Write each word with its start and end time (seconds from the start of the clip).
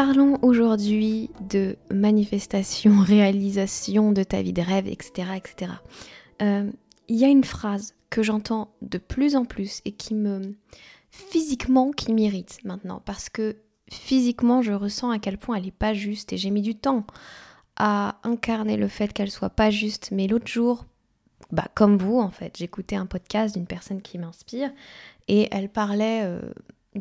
Parlons 0.00 0.38
aujourd'hui 0.42 1.28
de 1.40 1.74
manifestation, 1.92 3.00
réalisation 3.04 4.12
de 4.12 4.22
ta 4.22 4.42
vie 4.42 4.52
de 4.52 4.62
rêve, 4.62 4.86
etc. 4.86 5.30
etc. 5.34 5.72
Euh, 6.40 6.70
il 7.08 7.16
y 7.16 7.24
a 7.24 7.28
une 7.28 7.42
phrase 7.42 7.96
que 8.08 8.22
j'entends 8.22 8.70
de 8.80 8.98
plus 8.98 9.34
en 9.34 9.44
plus 9.44 9.80
et 9.84 9.90
qui 9.90 10.14
me 10.14 10.54
physiquement 11.10 11.90
qui 11.90 12.12
m'irrite 12.12 12.60
maintenant 12.62 13.02
parce 13.04 13.28
que 13.28 13.56
physiquement 13.90 14.62
je 14.62 14.72
ressens 14.72 15.10
à 15.10 15.18
quel 15.18 15.36
point 15.36 15.56
elle 15.56 15.64
n'est 15.64 15.72
pas 15.72 15.94
juste 15.94 16.32
et 16.32 16.36
j'ai 16.36 16.50
mis 16.50 16.62
du 16.62 16.76
temps 16.76 17.04
à 17.74 18.20
incarner 18.22 18.76
le 18.76 18.86
fait 18.86 19.12
qu'elle 19.12 19.32
soit 19.32 19.50
pas 19.50 19.70
juste 19.70 20.10
mais 20.12 20.28
l'autre 20.28 20.46
jour 20.46 20.86
bah, 21.50 21.66
comme 21.74 21.96
vous 21.96 22.20
en 22.20 22.30
fait 22.30 22.56
j'écoutais 22.56 22.94
un 22.94 23.06
podcast 23.06 23.56
d'une 23.56 23.66
personne 23.66 24.00
qui 24.00 24.16
m'inspire 24.18 24.70
et 25.26 25.48
elle 25.50 25.68
parlait 25.68 26.22
euh, 26.22 26.40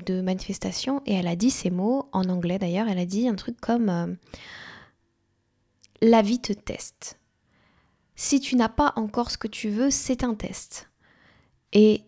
de 0.03 0.22
manifestation 0.22 1.02
et 1.06 1.14
elle 1.14 1.28
a 1.28 1.36
dit 1.36 1.52
ces 1.52 1.70
mots, 1.70 2.09
en 2.12 2.30
anglais 2.30 2.59
d'ailleurs, 2.59 2.88
elle 2.88 3.00
a 3.00 3.06
dit 3.06 3.28
un 3.28 3.36
truc 3.36 3.59
comme 3.59 3.90
euh, 3.90 4.08
La 6.02 6.22
vie 6.22 6.39
te 6.39 6.54
teste. 6.54 7.20
Si 8.16 8.39
tu 8.39 8.56
n'as 8.56 8.70
pas 8.70 8.94
encore 8.95 9.30
ce 9.31 9.38
que 9.38 9.48
tu 9.48 9.70
veux, 9.70 9.92
c'est 9.92 10.23
un 10.23 10.34
test. 10.34 10.89
Et 11.73 12.04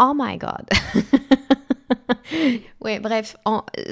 oh 0.00 0.12
my 0.14 0.38
god 0.38 0.68
Ouais, 2.80 3.00
bref, 3.00 3.36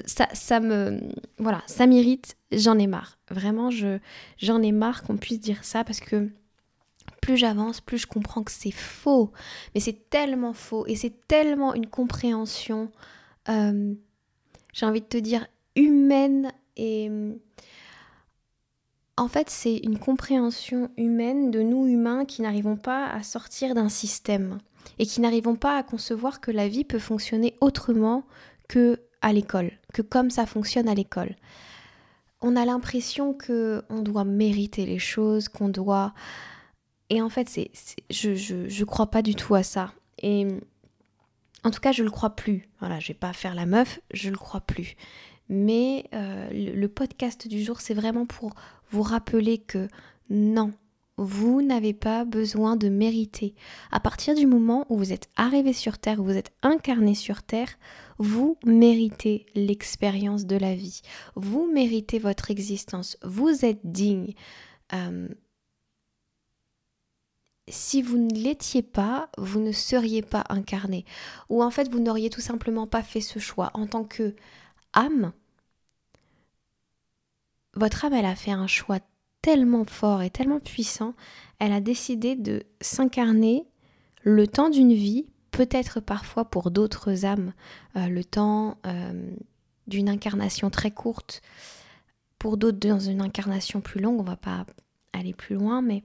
ça, 0.07 0.29
ça 0.33 0.61
me 0.61 1.01
voilà, 1.39 1.63
ça 1.67 1.87
m'irrite, 1.87 2.37
j'en 2.53 2.79
ai 2.79 2.87
marre. 2.87 3.19
Vraiment, 3.31 3.71
je 3.71 3.99
j'en 4.39 4.63
ai 4.63 4.73
marre 4.73 5.03
qu'on 5.03 5.17
puisse 5.17 5.41
dire 5.41 5.65
ça 5.65 5.83
parce 5.85 6.01
que 6.01 6.31
plus 7.25 7.39
j'avance, 7.39 7.81
plus 7.81 7.97
je 7.97 8.07
comprends 8.07 8.43
que 8.43 8.53
c'est 8.53 8.71
faux. 8.71 9.33
Mais 9.75 9.81
c'est 9.81 10.11
tellement 10.11 10.53
faux 10.53 10.87
et 10.87 10.95
c'est 10.95 11.27
tellement 11.27 11.73
une 11.73 11.87
compréhension, 11.87 12.91
euh, 13.49 13.95
j'ai 14.75 14.85
envie 14.85 15.01
de 15.01 15.07
te 15.07 15.17
dire, 15.17 15.47
humaine 15.75 16.53
et... 16.77 17.11
En 19.17 19.29
fait, 19.29 19.49
c'est 19.49 19.77
une 19.77 19.97
compréhension 19.97 20.91
humaine 20.97 21.53
de 21.53 21.63
nous 21.63 21.87
humains 21.87 22.25
qui 22.25 22.43
n'arrivons 22.43 22.77
pas 22.77 23.07
à 23.07 23.23
sortir 23.23 23.73
d'un 23.77 23.89
système 23.89 24.59
et 24.99 25.07
qui 25.07 25.21
n'arrivons 25.21 25.55
pas 25.55 25.79
à 25.79 25.85
concevoir 25.85 26.41
que 26.41 26.51
la 26.51 26.67
vie 26.67 26.83
peut 26.83 26.99
fonctionner 26.99 27.55
autrement 27.61 28.25
que 28.69 28.99
à 29.23 29.33
l'école, 29.33 29.71
que 29.93 30.03
comme 30.03 30.31
ça 30.31 30.47
fonctionne 30.47 30.89
à 30.89 30.95
l'école. 30.95 31.37
On 32.43 32.57
a 32.57 32.65
l'impression 32.65 33.35
que 33.35 33.85
on 33.89 34.03
doit 34.03 34.25
mériter 34.25 34.85
les 34.85 34.99
choses, 34.99 35.47
qu'on 35.49 35.69
doit 35.69 36.13
et 37.15 37.23
en 37.23 37.29
fait, 37.29 37.49
c'est, 37.49 37.71
je, 38.11 38.35
je, 38.35 38.85
crois 38.85 39.07
pas 39.07 39.23
du 39.23 39.37
tout 39.37 39.55
à 39.55 39.63
ça. 39.63 39.93
Et 40.21 40.49
en 41.63 41.71
tout 41.71 41.81
cas, 41.81 41.93
je 41.93 42.03
le 42.03 42.11
crois 42.11 42.31
plus. 42.31 42.69
Voilà, 42.81 42.99
je 42.99 43.09
vais 43.09 43.15
pas 43.15 43.33
faire 43.33 43.55
la 43.55 43.67
meuf, 43.67 44.01
je 44.13 44.31
le 44.31 44.37
crois 44.37 44.61
plus. 44.61 44.97
Mais 45.49 46.07
euh, 46.13 46.51
le, 46.51 46.89
podcast 46.89 47.47
du 47.47 47.63
jour, 47.63 47.81
c'est 47.81 47.95
vraiment 47.95 48.27
pour 48.27 48.55
vous 48.91 49.03
rappeler 49.03 49.59
que 49.59 49.87
non, 50.29 50.73
vous 51.17 51.63
n'avez 51.63 51.93
pas 51.93 52.25
besoin 52.25 52.75
de 52.75 52.89
mériter. 52.89 53.55
À 53.93 54.01
partir 54.01 54.35
du 54.35 54.49
moment 54.49 54.85
où 54.89 54.97
vous 54.97 55.13
êtes 55.13 55.29
arrivé 55.37 55.73
sur 55.73 55.99
Terre, 55.99 56.19
où 56.19 56.25
vous 56.25 56.37
êtes 56.37 56.51
incarné 56.63 57.15
sur 57.15 57.45
Terre, 57.45 57.79
vous 58.19 58.59
méritez 58.67 59.47
l'expérience 59.55 60.47
de 60.47 60.57
la 60.57 60.75
vie. 60.75 61.03
Vous 61.37 61.71
méritez 61.73 62.19
votre 62.19 62.51
existence. 62.51 63.19
Vous 63.23 63.65
êtes 63.65 63.81
digne. 63.85 64.35
Euh, 64.93 65.29
si 67.69 68.03
vous 68.03 68.19
ne 68.19 68.35
l'étiez 68.35 68.83
pas, 68.83 69.31
vous 69.39 69.61
ne 69.61 69.73
seriez 69.73 70.23
pas 70.23 70.45
incarné. 70.49 71.05
Ou 71.49 71.63
en 71.63 71.71
fait, 71.71 71.91
vous 71.91 72.01
n'auriez 72.01 72.31
tout 72.31 72.41
simplement 72.41 72.87
pas 72.87 73.03
fait 73.03 73.21
ce 73.21 73.39
choix. 73.39 73.71
En 73.75 73.87
tant 73.87 74.05
que 74.05 74.35
âme, 74.93 75.33
votre 77.75 78.05
âme, 78.05 78.13
elle 78.13 78.27
a 78.27 78.37
fait 78.37 78.51
un 78.51 78.67
choix 78.67 78.99
tellement 79.43 79.85
fort 79.85 80.23
et 80.23 80.31
tellement 80.31 80.61
puissant, 80.61 81.15
elle 81.59 81.73
a 81.73 81.81
décidé 81.81 82.35
de 82.35 82.63
s'incarner 82.81 83.67
le 84.23 84.47
temps 84.47 84.71
d'une 84.71 84.95
vie, 84.95 85.27
peut-être 85.51 86.01
parfois 86.01 86.47
pour 86.47 86.71
d'autres 86.71 87.27
âmes, 87.27 87.53
euh, 87.97 88.09
le 88.09 88.25
temps 88.25 88.79
euh, 88.87 89.31
d'une 89.87 90.09
incarnation 90.09 90.71
très 90.71 90.91
courte, 90.91 91.43
pour 92.39 92.57
d'autres 92.57 92.79
dans 92.79 93.01
une 93.01 93.21
incarnation 93.21 93.83
plus 93.83 94.01
longue, 94.01 94.19
on 94.19 94.25
va 94.25 94.37
pas 94.37 94.65
aller 95.13 95.35
plus 95.35 95.57
loin, 95.57 95.83
mais 95.83 96.05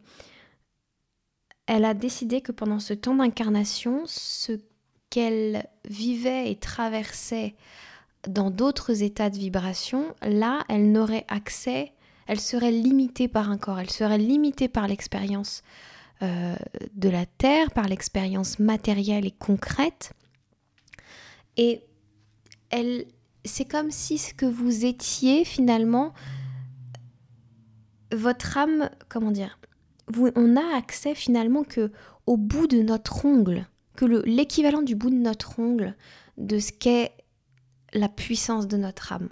elle 1.69 1.85
a 1.85 1.93
décidé 1.93 2.41
que 2.41 2.51
pendant 2.51 2.79
ce 2.79 2.95
temps 2.95 3.13
d'incarnation, 3.13 4.01
ce 4.07 4.53
qu'elle 5.11 5.67
vivait 5.87 6.51
et 6.51 6.55
traversait 6.55 7.53
dans 8.27 8.49
d'autres 8.49 9.03
états 9.03 9.29
de 9.29 9.37
vibration, 9.37 10.15
là, 10.23 10.63
elle 10.67 10.91
n'aurait 10.91 11.25
accès, 11.27 11.93
elle 12.25 12.39
serait 12.39 12.71
limitée 12.71 13.27
par 13.27 13.51
un 13.51 13.59
corps, 13.59 13.79
elle 13.79 13.91
serait 13.91 14.17
limitée 14.17 14.67
par 14.67 14.87
l'expérience 14.87 15.61
euh, 16.23 16.55
de 16.95 17.07
la 17.07 17.27
Terre, 17.27 17.69
par 17.69 17.87
l'expérience 17.87 18.57
matérielle 18.57 19.27
et 19.27 19.31
concrète. 19.31 20.13
Et 21.55 21.83
elle, 22.71 23.05
c'est 23.45 23.65
comme 23.65 23.91
si 23.91 24.17
ce 24.17 24.33
que 24.33 24.47
vous 24.47 24.85
étiez 24.85 25.45
finalement, 25.45 26.15
votre 28.11 28.57
âme, 28.57 28.89
comment 29.07 29.29
dire, 29.29 29.59
on 30.35 30.55
a 30.55 30.77
accès 30.77 31.15
finalement 31.15 31.63
que 31.63 31.91
au 32.25 32.37
bout 32.37 32.67
de 32.67 32.81
notre 32.81 33.25
ongle, 33.25 33.67
que 33.95 34.05
l'équivalent 34.05 34.81
du 34.81 34.95
bout 34.95 35.09
de 35.09 35.15
notre 35.15 35.59
ongle 35.59 35.95
de 36.37 36.59
ce 36.59 36.71
qu'est 36.71 37.11
la 37.93 38.07
puissance 38.07 38.67
de 38.67 38.77
notre 38.77 39.13
âme. 39.13 39.29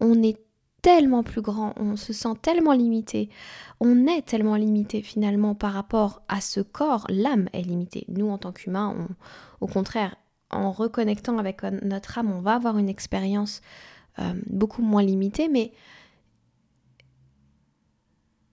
On 0.00 0.22
est 0.22 0.38
tellement 0.82 1.22
plus 1.22 1.42
grand, 1.42 1.72
on 1.76 1.96
se 1.96 2.12
sent 2.12 2.34
tellement 2.42 2.72
limité, 2.72 3.28
on 3.80 4.06
est 4.06 4.22
tellement 4.22 4.54
limité 4.54 5.02
finalement 5.02 5.54
par 5.54 5.72
rapport 5.72 6.22
à 6.28 6.40
ce 6.40 6.60
corps, 6.60 7.06
l'âme 7.08 7.48
est 7.52 7.62
limitée. 7.62 8.04
Nous 8.08 8.28
en 8.28 8.38
tant 8.38 8.52
qu'humains, 8.52 9.08
au 9.60 9.66
contraire, 9.66 10.14
en 10.50 10.70
reconnectant 10.70 11.38
avec 11.38 11.62
notre 11.64 12.18
âme, 12.18 12.30
on 12.30 12.40
va 12.40 12.54
avoir 12.54 12.78
une 12.78 12.88
expérience 12.88 13.62
euh, 14.20 14.32
beaucoup 14.46 14.82
moins 14.82 15.02
limitée, 15.02 15.48
mais 15.48 15.72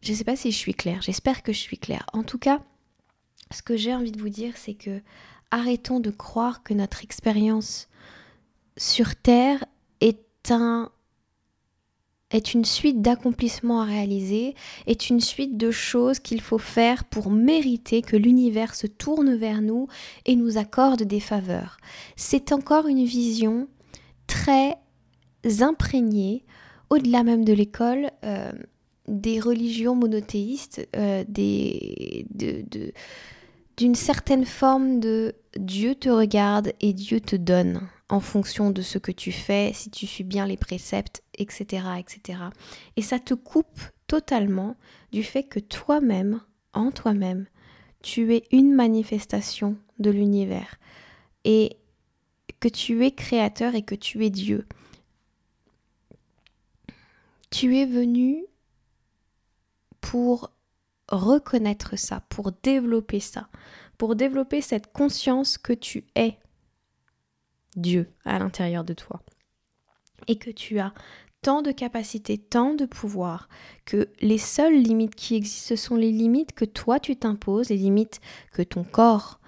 je 0.03 0.11
ne 0.11 0.17
sais 0.17 0.23
pas 0.25 0.35
si 0.35 0.51
je 0.51 0.57
suis 0.57 0.73
claire, 0.73 1.01
j'espère 1.01 1.43
que 1.43 1.53
je 1.53 1.59
suis 1.59 1.77
claire. 1.77 2.05
En 2.11 2.23
tout 2.23 2.37
cas, 2.37 2.61
ce 3.51 3.61
que 3.61 3.77
j'ai 3.77 3.95
envie 3.95 4.11
de 4.11 4.19
vous 4.19 4.29
dire, 4.29 4.53
c'est 4.57 4.73
que 4.73 5.01
arrêtons 5.49 5.99
de 5.99 6.11
croire 6.11 6.61
que 6.61 6.73
notre 6.73 7.03
expérience 7.03 7.87
sur 8.75 9.15
Terre 9.15 9.63
est 10.01 10.51
un 10.51 10.91
est 12.31 12.55
une 12.55 12.65
suite 12.65 12.99
d'accomplissements 13.03 13.81
à 13.81 13.85
réaliser, 13.85 14.55
est 14.87 15.11
une 15.11 15.19
suite 15.19 15.55
de 15.55 15.69
choses 15.69 16.17
qu'il 16.17 16.41
faut 16.41 16.57
faire 16.57 17.03
pour 17.03 17.29
mériter 17.29 18.01
que 18.01 18.17
l'univers 18.17 18.73
se 18.73 18.87
tourne 18.87 19.35
vers 19.35 19.61
nous 19.61 19.87
et 20.25 20.35
nous 20.35 20.57
accorde 20.57 21.03
des 21.03 21.19
faveurs. 21.19 21.77
C'est 22.15 22.51
encore 22.51 22.87
une 22.87 23.05
vision 23.05 23.67
très 24.25 24.79
imprégnée, 25.59 26.43
au-delà 26.89 27.23
même 27.23 27.45
de 27.45 27.53
l'école, 27.53 28.09
euh, 28.23 28.51
des 29.07 29.39
religions 29.39 29.95
monothéistes, 29.95 30.87
euh, 30.95 31.23
d'une 33.77 33.95
certaine 33.95 34.45
forme 34.45 34.99
de 34.99 35.35
Dieu 35.57 35.95
te 35.95 36.09
regarde 36.09 36.73
et 36.79 36.93
Dieu 36.93 37.19
te 37.19 37.35
donne. 37.35 37.87
en 38.09 38.19
fonction 38.19 38.69
de 38.69 38.83
ce 38.83 38.99
que 38.99 39.11
tu 39.11 39.31
fais, 39.31 39.71
si 39.73 39.89
tu 39.89 40.05
suis 40.05 40.23
bien 40.23 40.45
les 40.45 40.57
préceptes, 40.57 41.23
etc. 41.35 41.83
etc. 41.97 42.39
Et 42.95 43.01
ça 43.01 43.17
te 43.17 43.33
coupe 43.33 43.81
totalement 44.05 44.75
du 45.11 45.23
fait 45.23 45.41
que 45.41 45.59
toi-même, 45.59 46.39
en 46.73 46.91
toi-même, 46.91 47.47
tu 48.03 48.35
es 48.35 48.43
une 48.51 48.75
manifestation 48.75 49.77
de 49.97 50.11
l'univers 50.11 50.77
et 51.43 51.77
que 52.59 52.67
tu 52.67 53.03
es 53.03 53.11
créateur 53.11 53.73
et 53.73 53.81
que 53.81 53.95
tu 53.95 54.23
es 54.25 54.29
Dieu. 54.29 54.67
Tu 57.49 57.77
es 57.77 57.85
venu 57.85 58.45
pour 60.13 60.51
reconnaître 61.09 61.97
ça, 61.97 62.21
pour 62.29 62.51
développer 62.51 63.19
ça, 63.19 63.49
pour 63.97 64.15
développer 64.15 64.61
cette 64.61 64.93
conscience 64.93 65.57
que 65.57 65.73
tu 65.73 66.05
es 66.15 66.37
Dieu 67.75 68.13
à 68.23 68.37
l'intérieur 68.37 68.83
de 68.83 68.93
toi. 68.93 69.23
Et 70.27 70.37
que 70.37 70.51
tu 70.51 70.77
as 70.77 70.93
tant 71.41 71.63
de 71.63 71.71
capacités, 71.71 72.37
tant 72.37 72.75
de 72.75 72.85
pouvoir, 72.85 73.49
que 73.85 74.07
les 74.21 74.37
seules 74.37 74.79
limites 74.79 75.15
qui 75.15 75.33
existent, 75.33 75.69
ce 75.69 75.75
sont 75.75 75.95
les 75.95 76.11
limites 76.11 76.53
que 76.53 76.65
toi 76.65 76.99
tu 76.99 77.15
t'imposes, 77.15 77.69
les 77.69 77.77
limites 77.77 78.21
que 78.51 78.61
ton 78.61 78.83
corps 78.83 79.39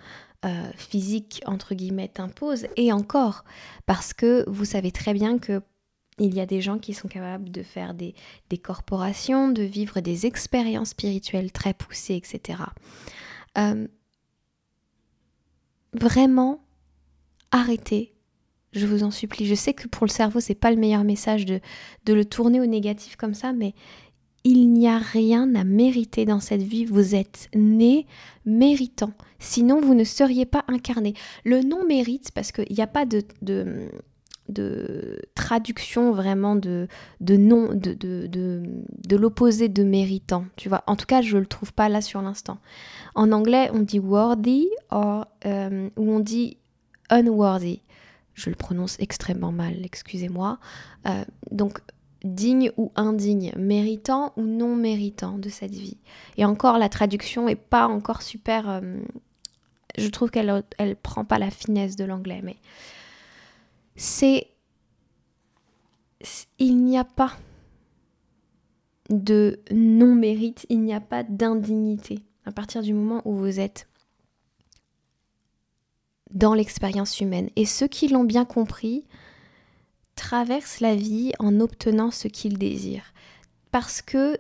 euh, 0.45 0.71
physique, 0.75 1.44
entre 1.45 1.75
guillemets, 1.75 2.07
t'impose, 2.07 2.65
et 2.75 2.91
encore, 2.91 3.45
parce 3.85 4.15
que 4.15 4.44
vous 4.50 4.65
savez 4.65 4.91
très 4.91 5.13
bien 5.13 5.38
que 5.38 5.62
il 6.17 6.33
y 6.33 6.39
a 6.39 6.45
des 6.45 6.62
gens 6.62 6.79
qui 6.79 6.94
sont 6.94 7.07
capables 7.07 7.51
de 7.51 7.63
faire 7.63 7.94
des, 7.94 8.13
corporations, 8.62 9.50
de 9.50 9.63
vivre 9.63 10.00
des 10.00 10.25
expériences 10.25 10.89
spirituelles 10.89 11.51
très 11.51 11.73
poussées, 11.73 12.15
etc. 12.15 12.59
Euh, 13.57 13.88
vraiment, 15.94 16.63
arrêtez 17.51 18.15
je 18.75 18.85
vous 18.85 19.03
en 19.03 19.12
supplie. 19.12 19.45
Je 19.45 19.56
sais 19.56 19.73
que 19.73 19.88
pour 19.88 20.06
le 20.06 20.12
cerveau, 20.12 20.41
c'est 20.41 20.53
pas 20.53 20.69
le 20.69 20.77
meilleur 20.77 21.03
message 21.03 21.45
de, 21.45 21.62
de 22.06 22.13
le 22.13 22.25
tourner 22.25 22.59
au 22.59 22.65
négatif 22.65 23.15
comme 23.15 23.33
ça, 23.33 23.53
mais 23.53 23.73
il 24.44 24.71
n'y 24.73 24.88
a 24.88 25.00
rien 25.00 25.56
à 25.56 25.63
mériter 25.63 26.25
dans 26.25 26.39
cette 26.39 26.62
vie. 26.62 26.85
Vous 26.85 27.15
êtes 27.15 27.50
né 27.56 28.06
méritant. 28.45 29.12
Sinon, 29.39 29.81
vous 29.81 29.95
ne 29.95 30.03
seriez 30.03 30.45
pas 30.45 30.63
incarné. 30.67 31.13
Le 31.44 31.62
nom 31.62 31.85
mérite, 31.85 32.31
parce 32.31 32.51
qu'il 32.51 32.71
n'y 32.71 32.83
a 32.83 32.88
pas 32.88 33.06
de, 33.06 33.23
de, 34.50 35.21
traduction 35.36 36.12
vraiment 36.12 36.56
de, 36.56 36.88
de 37.21 37.36
nom, 37.36 37.74
de, 37.74 37.94
de, 37.94 38.27
de, 38.27 39.15
l'opposé 39.15 39.69
de 39.69 39.83
méritant. 39.83 40.45
Tu 40.56 40.69
vois, 40.69 40.83
en 40.88 40.95
tout 40.95 41.06
cas, 41.06 41.21
je 41.21 41.36
ne 41.36 41.42
le 41.42 41.47
trouve 41.47 41.74
pas 41.74 41.89
là 41.89 42.01
sur 42.01 42.21
l'instant. 42.21 42.59
En 43.15 43.31
anglais, 43.31 43.69
on 43.74 43.80
dit 43.80 44.00
worthy 44.00 44.69
euh, 44.94 45.89
ou 45.97 46.12
on 46.12 46.19
dit 46.19 46.57
unworthy 47.09 47.81
je 48.36 48.50
le 48.50 48.56
prononce 48.56 48.97
extrêmement 49.00 49.51
mal, 49.51 49.83
excusez-moi. 49.83 50.59
Euh, 51.07 51.24
donc 51.51 51.80
digne 52.24 52.71
ou 52.77 52.91
indigne, 52.95 53.53
méritant 53.57 54.33
ou 54.36 54.44
non 54.44 54.75
méritant 54.75 55.38
de 55.38 55.50
cette 55.50 55.74
vie. 55.74 55.98
Et 56.38 56.45
encore, 56.45 56.77
la 56.77 56.89
traduction 56.89 57.48
est 57.48 57.56
pas 57.56 57.88
encore 57.88 58.21
super. 58.21 58.69
Euh, 58.69 58.98
je 59.98 60.07
trouve 60.09 60.30
qu'elle 60.30 60.63
elle 60.77 60.95
prend 60.95 61.24
pas 61.24 61.39
la 61.39 61.50
finesse 61.50 61.95
de 61.95 62.03
l'anglais, 62.03 62.41
mais 62.44 62.57
c'est 63.95 64.50
il 66.59 66.83
n'y 66.83 66.97
a 66.97 67.03
pas 67.03 67.33
de 69.09 69.59
non 69.71 70.15
mérite, 70.15 70.65
il 70.69 70.81
n'y 70.81 70.94
a 70.94 71.01
pas 71.01 71.24
d'indignité 71.24 72.24
à 72.45 72.51
partir 72.51 72.81
du 72.81 72.94
moment 72.94 73.21
où 73.25 73.36
vous 73.36 73.59
êtes 73.59 73.88
dans 76.31 76.53
l'expérience 76.53 77.19
humaine. 77.19 77.50
Et 77.56 77.65
ceux 77.65 77.88
qui 77.88 78.07
l'ont 78.07 78.24
bien 78.24 78.45
compris 78.45 79.06
traversent 80.15 80.80
la 80.80 80.95
vie 80.95 81.33
en 81.39 81.59
obtenant 81.59 82.12
ce 82.12 82.27
qu'ils 82.27 82.57
désirent. 82.57 83.13
Parce 83.71 84.01
que 84.01 84.39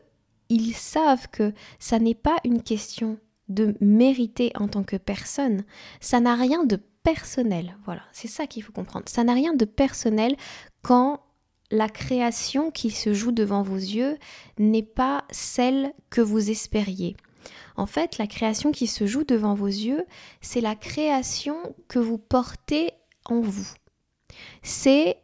ils 0.49 0.73
savent 0.73 1.27
que 1.29 1.53
ça 1.79 1.99
n'est 1.99 2.15
pas 2.15 2.37
une 2.43 2.61
question 2.61 3.17
de 3.49 3.75
mériter 3.79 4.51
en 4.55 4.67
tant 4.67 4.83
que 4.83 4.95
personne, 4.95 5.63
ça 5.99 6.19
n'a 6.19 6.35
rien 6.35 6.63
de 6.65 6.79
personnel. 7.05 7.77
Voilà, 7.85 8.01
c'est 8.11 8.27
ça 8.27 8.47
qu'il 8.47 8.63
faut 8.63 8.73
comprendre. 8.73 9.05
Ça 9.07 9.23
n'a 9.23 9.33
rien 9.33 9.53
de 9.53 9.63
personnel 9.63 10.35
quand 10.81 11.21
la 11.71 11.87
création 11.87 12.71
qui 12.71 12.89
se 12.89 13.13
joue 13.13 13.31
devant 13.31 13.61
vos 13.61 13.75
yeux 13.75 14.17
n'est 14.57 14.83
pas 14.83 15.23
celle 15.29 15.93
que 16.09 16.21
vous 16.21 16.49
espériez. 16.49 17.15
En 17.77 17.85
fait, 17.85 18.17
la 18.17 18.27
création 18.27 18.71
qui 18.71 18.87
se 18.87 19.05
joue 19.05 19.23
devant 19.23 19.53
vos 19.53 19.67
yeux, 19.67 20.03
c'est 20.41 20.61
la 20.61 20.75
création 20.75 21.55
que 21.87 21.99
vous 21.99 22.17
portez 22.17 22.91
en 23.25 23.39
vous. 23.39 23.67
C'est 24.63 25.17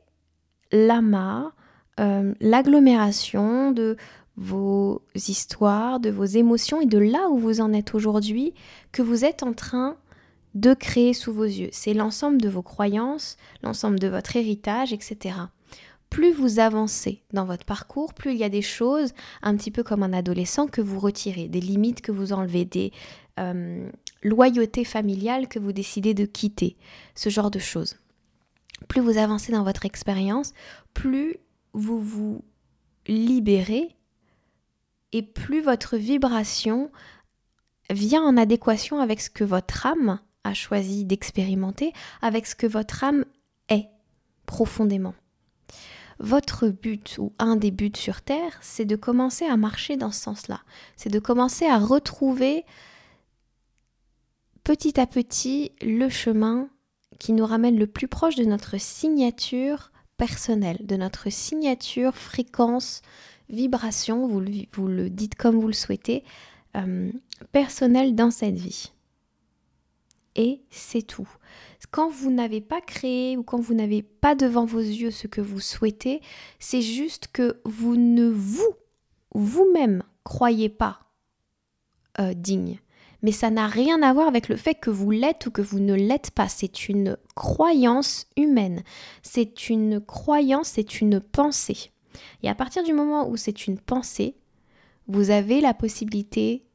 l'amas, 0.71 1.51
euh, 1.99 2.33
l'agglomération 2.39 3.71
de 3.71 3.97
vos 4.37 5.01
histoires, 5.15 5.99
de 5.99 6.11
vos 6.11 6.25
émotions 6.25 6.79
et 6.79 6.85
de 6.85 6.99
là 6.99 7.29
où 7.29 7.37
vous 7.37 7.59
en 7.59 7.73
êtes 7.73 7.95
aujourd'hui 7.95 8.53
que 8.91 9.01
vous 9.01 9.25
êtes 9.25 9.43
en 9.43 9.53
train 9.53 9.97
de 10.53 10.73
créer 10.73 11.13
sous 11.13 11.33
vos 11.33 11.45
yeux. 11.45 11.69
C'est 11.71 11.93
l'ensemble 11.93 12.41
de 12.41 12.49
vos 12.49 12.61
croyances, 12.61 13.37
l'ensemble 13.63 13.99
de 13.99 14.07
votre 14.07 14.35
héritage, 14.35 14.93
etc 14.93 15.33
plus 16.11 16.33
vous 16.33 16.59
avancez 16.59 17.23
dans 17.31 17.45
votre 17.45 17.65
parcours, 17.65 18.13
plus 18.13 18.33
il 18.33 18.37
y 18.37 18.43
a 18.43 18.49
des 18.49 18.61
choses, 18.61 19.13
un 19.41 19.55
petit 19.55 19.71
peu 19.71 19.81
comme 19.81 20.03
un 20.03 20.11
adolescent, 20.11 20.67
que 20.67 20.81
vous 20.81 20.99
retirez, 20.99 21.47
des 21.47 21.61
limites 21.61 22.01
que 22.01 22.11
vous 22.11 22.33
enlevez, 22.33 22.65
des 22.65 22.91
euh, 23.39 23.89
loyautés 24.21 24.83
familiales 24.83 25.47
que 25.47 25.57
vous 25.57 25.71
décidez 25.71 26.13
de 26.13 26.25
quitter, 26.25 26.75
ce 27.15 27.29
genre 27.29 27.49
de 27.49 27.59
choses. 27.59 27.95
Plus 28.89 28.99
vous 28.99 29.17
avancez 29.17 29.53
dans 29.53 29.63
votre 29.63 29.85
expérience, 29.85 30.53
plus 30.93 31.37
vous 31.71 32.01
vous 32.01 32.43
libérez 33.07 33.95
et 35.13 35.21
plus 35.23 35.61
votre 35.61 35.95
vibration 35.95 36.91
vient 37.89 38.23
en 38.23 38.35
adéquation 38.35 38.99
avec 38.99 39.21
ce 39.21 39.29
que 39.29 39.45
votre 39.45 39.85
âme 39.85 40.19
a 40.43 40.53
choisi 40.53 41.05
d'expérimenter, 41.05 41.93
avec 42.21 42.47
ce 42.47 42.55
que 42.55 42.67
votre 42.67 43.03
âme 43.03 43.25
est 43.69 43.87
profondément 44.45 45.13
votre 46.21 46.69
but 46.69 47.17
ou 47.17 47.33
un 47.39 47.55
des 47.55 47.71
buts 47.71 47.91
sur 47.95 48.21
Terre, 48.21 48.57
c'est 48.61 48.85
de 48.85 48.95
commencer 48.95 49.45
à 49.45 49.57
marcher 49.57 49.97
dans 49.97 50.11
ce 50.11 50.21
sens-là. 50.21 50.61
C'est 50.95 51.09
de 51.09 51.19
commencer 51.19 51.65
à 51.65 51.79
retrouver 51.79 52.63
petit 54.63 54.99
à 54.99 55.07
petit 55.07 55.71
le 55.81 56.09
chemin 56.09 56.69
qui 57.19 57.33
nous 57.33 57.45
ramène 57.45 57.77
le 57.77 57.87
plus 57.87 58.07
proche 58.07 58.35
de 58.35 58.45
notre 58.45 58.79
signature 58.79 59.91
personnelle, 60.17 60.77
de 60.81 60.95
notre 60.95 61.31
signature 61.31 62.15
fréquence, 62.15 63.01
vibration, 63.49 64.27
vous 64.27 64.39
le, 64.39 65.09
dites 65.09 65.35
comme 65.35 65.59
vous 65.59 65.67
le 65.67 65.73
souhaitez, 65.73 66.23
euh, 66.77 67.11
personnelle 67.51 68.13
dans 68.13 68.31
cette 68.31 68.55
vie. 68.55 68.91
Et 70.35 70.61
c'est 70.69 71.01
tout. 71.01 71.27
Quand 71.91 72.09
vous 72.09 72.31
n'avez 72.31 72.61
pas 72.61 72.79
créé 72.79 73.35
ou 73.35 73.43
quand 73.43 73.59
vous 73.59 73.73
n'avez 73.73 74.01
pas 74.01 74.35
devant 74.35 74.65
vos 74.65 74.79
yeux 74.79 75.11
ce 75.11 75.27
que 75.27 75.41
vous 75.41 75.59
souhaitez, 75.59 76.21
c'est 76.59 76.81
juste 76.81 77.27
que 77.33 77.59
vous 77.65 77.97
ne 77.97 78.29
vous, 78.29 78.75
vous-même, 79.35 80.03
croyez 80.23 80.69
pas 80.69 80.99
euh, 82.19 82.33
digne. 82.33 82.79
Mais 83.23 83.31
ça 83.31 83.49
n'a 83.49 83.67
rien 83.67 84.01
à 84.01 84.13
voir 84.13 84.27
avec 84.27 84.47
le 84.47 84.55
fait 84.55 84.75
que 84.75 84.89
vous 84.89 85.11
l'êtes 85.11 85.45
ou 85.45 85.51
que 85.51 85.61
vous 85.61 85.79
ne 85.79 85.93
l'êtes 85.93 86.31
pas. 86.31 86.47
C'est 86.47 86.89
une 86.89 87.17
croyance 87.35 88.27
humaine. 88.35 88.83
C'est 89.21 89.69
une 89.69 89.99
croyance, 89.99 90.69
c'est 90.69 91.01
une 91.01 91.19
pensée. 91.19 91.91
Et 92.41 92.49
à 92.49 92.55
partir 92.55 92.83
du 92.83 92.93
moment 92.93 93.29
où 93.29 93.37
c'est 93.37 93.67
une 93.67 93.77
pensée, 93.77 94.35
vous 95.07 95.29
avez 95.29 95.61
la 95.61 95.73
possibilité 95.73 96.65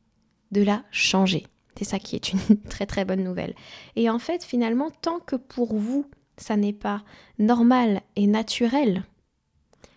de 0.52 0.62
la 0.62 0.84
changer. 0.90 1.46
C'est 1.76 1.84
ça 1.84 1.98
qui 1.98 2.16
est 2.16 2.32
une 2.32 2.60
très 2.68 2.86
très 2.86 3.04
bonne 3.04 3.22
nouvelle. 3.22 3.54
Et 3.96 4.08
en 4.10 4.18
fait, 4.18 4.44
finalement, 4.44 4.90
tant 4.90 5.20
que 5.20 5.36
pour 5.36 5.76
vous, 5.76 6.06
ça 6.38 6.56
n'est 6.56 6.72
pas 6.72 7.02
normal 7.38 8.00
et 8.14 8.26
naturel, 8.26 9.04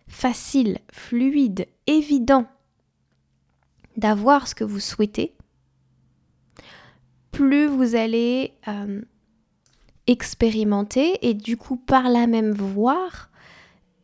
facile, 0.08 0.80
fluide, 0.92 1.68
évident 1.88 2.46
d'avoir 3.98 4.48
ce 4.48 4.56
que 4.56 4.64
vous 4.64 4.80
souhaitez, 4.80 5.36
plus 7.32 7.68
vous 7.68 7.96
allez 7.96 8.54
euh, 8.68 9.02
expérimenter 10.08 11.28
et 11.28 11.34
du 11.34 11.58
coup 11.58 11.78
par 11.78 12.10
là 12.10 12.26
même 12.26 12.52
voir 12.52 13.29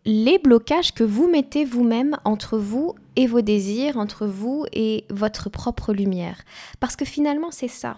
les 0.06 0.38
blocages 0.38 0.94
que 0.94 1.04
vous 1.04 1.28
mettez 1.28 1.66
vous-même 1.66 2.18
entre 2.24 2.58
vous 2.58 2.94
et 3.16 3.28
vos 3.28 3.42
désirs, 3.42 3.98
entre 3.98 4.28
vous 4.28 4.66
et 4.72 5.06
votre 5.10 5.50
propre 5.50 5.94
lumière. 5.94 6.44
Parce 6.80 6.96
que 6.96 7.06
finalement, 7.06 7.52
c'est 7.52 7.68
ça. 7.68 7.98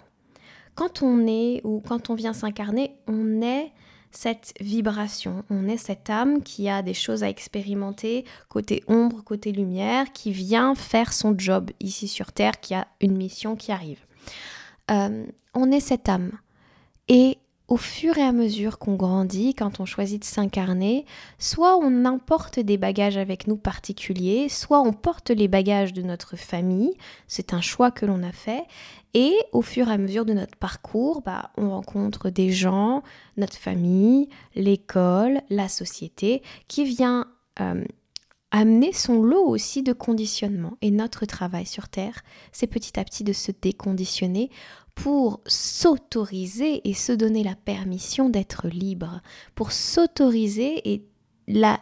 Quand 0.75 1.01
on 1.01 1.27
est 1.27 1.61
ou 1.63 1.81
quand 1.85 2.09
on 2.09 2.15
vient 2.15 2.33
s'incarner, 2.33 2.95
on 3.07 3.41
est 3.41 3.71
cette 4.11 4.53
vibration, 4.61 5.43
on 5.49 5.67
est 5.67 5.77
cette 5.77 6.09
âme 6.09 6.41
qui 6.41 6.69
a 6.69 6.81
des 6.81 6.93
choses 6.93 7.23
à 7.23 7.29
expérimenter, 7.29 8.25
côté 8.47 8.83
ombre, 8.87 9.21
côté 9.23 9.51
lumière, 9.51 10.11
qui 10.13 10.31
vient 10.31 10.75
faire 10.75 11.13
son 11.13 11.37
job 11.37 11.71
ici 11.79 12.07
sur 12.07 12.31
Terre, 12.31 12.59
qui 12.59 12.73
a 12.73 12.87
une 13.01 13.17
mission 13.17 13.55
qui 13.55 13.71
arrive. 13.71 13.99
Euh, 14.91 15.25
on 15.53 15.71
est 15.71 15.81
cette 15.81 16.07
âme. 16.07 16.31
Et 17.09 17.37
au 17.67 17.75
fur 17.75 18.17
et 18.17 18.24
à 18.24 18.31
mesure 18.31 18.79
qu'on 18.79 18.95
grandit, 18.95 19.53
quand 19.53 19.79
on 19.79 19.86
choisit 19.86 20.21
de 20.21 20.25
s'incarner, 20.25 21.05
soit 21.38 21.77
on 21.77 22.05
importe 22.05 22.59
des 22.59 22.77
bagages 22.77 23.17
avec 23.17 23.45
nous 23.45 23.57
particuliers, 23.57 24.47
soit 24.47 24.81
on 24.81 24.93
porte 24.93 25.31
les 25.31 25.50
bagages 25.50 25.91
de 25.91 26.01
notre 26.01 26.38
famille, 26.38 26.93
c'est 27.27 27.53
un 27.53 27.62
choix 27.62 27.91
que 27.91 28.05
l'on 28.05 28.24
a 28.24 28.31
fait, 28.31 28.63
et 29.13 29.33
au 29.51 29.62
fur 29.62 29.89
et 29.89 29.93
à 29.93 29.97
mesure 29.97 30.25
de 30.25 30.33
notre 30.33 30.55
parcours, 30.55 31.21
bah, 31.21 31.51
on 31.57 31.71
rencontre 31.71 32.29
des 32.29 32.51
gens, 32.51 33.03
notre 33.36 33.57
famille, 33.57 34.29
l'école, 34.55 35.41
la 35.50 35.67
société, 35.67 36.43
qui 36.67 36.86
vient 36.86 37.25
euh, 37.59 37.83
amener 38.51 38.93
son 38.93 39.24
lot 39.24 39.45
aussi 39.45 39.83
de 39.83 39.93
conditionnement. 39.93 40.77
Et 40.81 40.91
notre 40.91 41.25
travail 41.25 41.65
sur 41.65 41.89
Terre, 41.89 42.21
c'est 42.51 42.67
petit 42.67 43.00
à 43.00 43.03
petit 43.03 43.24
de 43.24 43.33
se 43.33 43.51
déconditionner 43.51 44.50
pour 44.98 45.42
s'autoriser 45.46 46.82
et 46.89 46.96
se 46.96 47.12
donner 47.12 47.44
la 47.44 47.54
permission 47.56 48.30
d'être 48.30 48.68
libre, 48.68 49.22
pour 49.54 49.72
s'autoriser 49.72 50.92
et 50.92 51.06
la, 51.48 51.80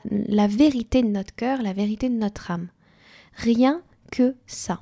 vérité 0.47 1.01
de 1.01 1.07
notre 1.07 1.33
cœur, 1.33 1.61
la 1.61 1.71
vérité 1.71 2.09
de 2.09 2.15
notre 2.15 2.51
âme. 2.51 2.67
Rien 3.33 3.81
que 4.11 4.35
ça. 4.47 4.81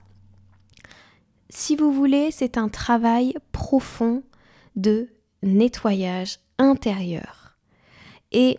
Si 1.52 1.76
vous 1.76 1.94
voulez, 1.94 2.32
c'est 2.32 2.58
un 2.58 2.70
travail 2.70 3.36
profond 3.52 4.24
de 4.76 5.10
nettoyage 5.44 6.40
intérieur. 6.58 7.56
Et 8.32 8.58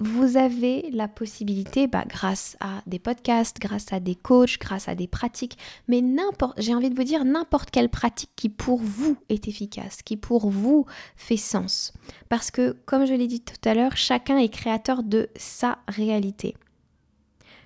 vous 0.00 0.36
avez 0.36 0.90
la 0.92 1.08
possibilité, 1.08 1.86
bah, 1.86 2.04
grâce 2.06 2.56
à 2.60 2.82
des 2.86 2.98
podcasts, 2.98 3.58
grâce 3.58 3.92
à 3.92 4.00
des 4.00 4.14
coachs, 4.14 4.58
grâce 4.58 4.88
à 4.88 4.94
des 4.94 5.08
pratiques, 5.08 5.58
mais 5.88 6.00
n'importe, 6.00 6.60
j'ai 6.60 6.74
envie 6.74 6.90
de 6.90 6.94
vous 6.94 7.04
dire 7.04 7.24
n'importe 7.24 7.70
quelle 7.70 7.88
pratique 7.88 8.30
qui 8.36 8.48
pour 8.48 8.78
vous 8.78 9.16
est 9.28 9.48
efficace, 9.48 10.02
qui 10.02 10.16
pour 10.16 10.50
vous 10.50 10.86
fait 11.16 11.36
sens. 11.36 11.92
Parce 12.28 12.50
que, 12.50 12.76
comme 12.86 13.06
je 13.06 13.14
l'ai 13.14 13.26
dit 13.26 13.40
tout 13.40 13.68
à 13.68 13.74
l'heure, 13.74 13.96
chacun 13.96 14.38
est 14.38 14.48
créateur 14.48 15.02
de 15.02 15.28
sa 15.36 15.78
réalité. 15.88 16.54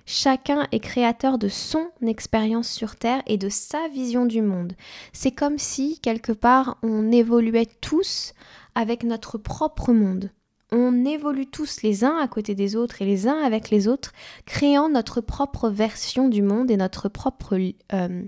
Chacun 0.05 0.67
est 0.71 0.81
créateur 0.81 1.37
de 1.37 1.47
son 1.47 1.87
expérience 2.05 2.69
sur 2.69 2.97
Terre 2.97 3.23
et 3.25 3.37
de 3.37 3.47
sa 3.47 3.87
vision 3.87 4.25
du 4.25 4.41
monde. 4.41 4.73
C'est 5.13 5.31
comme 5.31 5.57
si, 5.57 5.99
quelque 5.99 6.33
part, 6.33 6.77
on 6.83 7.11
évoluait 7.11 7.69
tous 7.79 8.33
avec 8.75 9.03
notre 9.03 9.37
propre 9.37 9.93
monde 9.93 10.29
on 10.73 11.05
évolue 11.05 11.45
tous 11.45 11.83
les 11.83 12.03
uns 12.03 12.17
à 12.17 12.27
côté 12.27 12.55
des 12.55 12.75
autres 12.75 13.01
et 13.01 13.05
les 13.05 13.27
uns 13.27 13.39
avec 13.43 13.69
les 13.69 13.87
autres, 13.87 14.11
créant 14.45 14.89
notre 14.89 15.21
propre 15.21 15.69
version 15.69 16.27
du 16.27 16.41
monde 16.41 16.71
et 16.71 16.77
notre 16.77 17.09
propre 17.09 17.57
euh, 17.93 18.23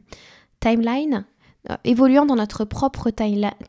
timeline, 0.60 1.26
euh, 1.72 1.76
évoluant 1.84 2.28
dans 2.28 2.36
notre 2.36 2.64
propre 2.64 3.10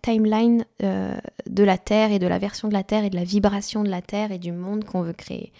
timeline 0.02 0.66
euh, 0.82 1.16
de 1.48 1.64
la 1.64 1.78
Terre 1.78 2.12
et 2.12 2.18
de 2.18 2.26
la 2.26 2.38
version 2.38 2.68
de 2.68 2.74
la 2.74 2.82
Terre 2.82 3.04
et 3.04 3.10
de 3.10 3.16
la 3.16 3.24
vibration 3.24 3.82
de 3.82 3.88
la 3.88 4.02
Terre 4.02 4.30
et 4.30 4.38
du 4.38 4.52
monde 4.52 4.84
qu'on 4.84 5.00
veut 5.00 5.14
créer. 5.14 5.52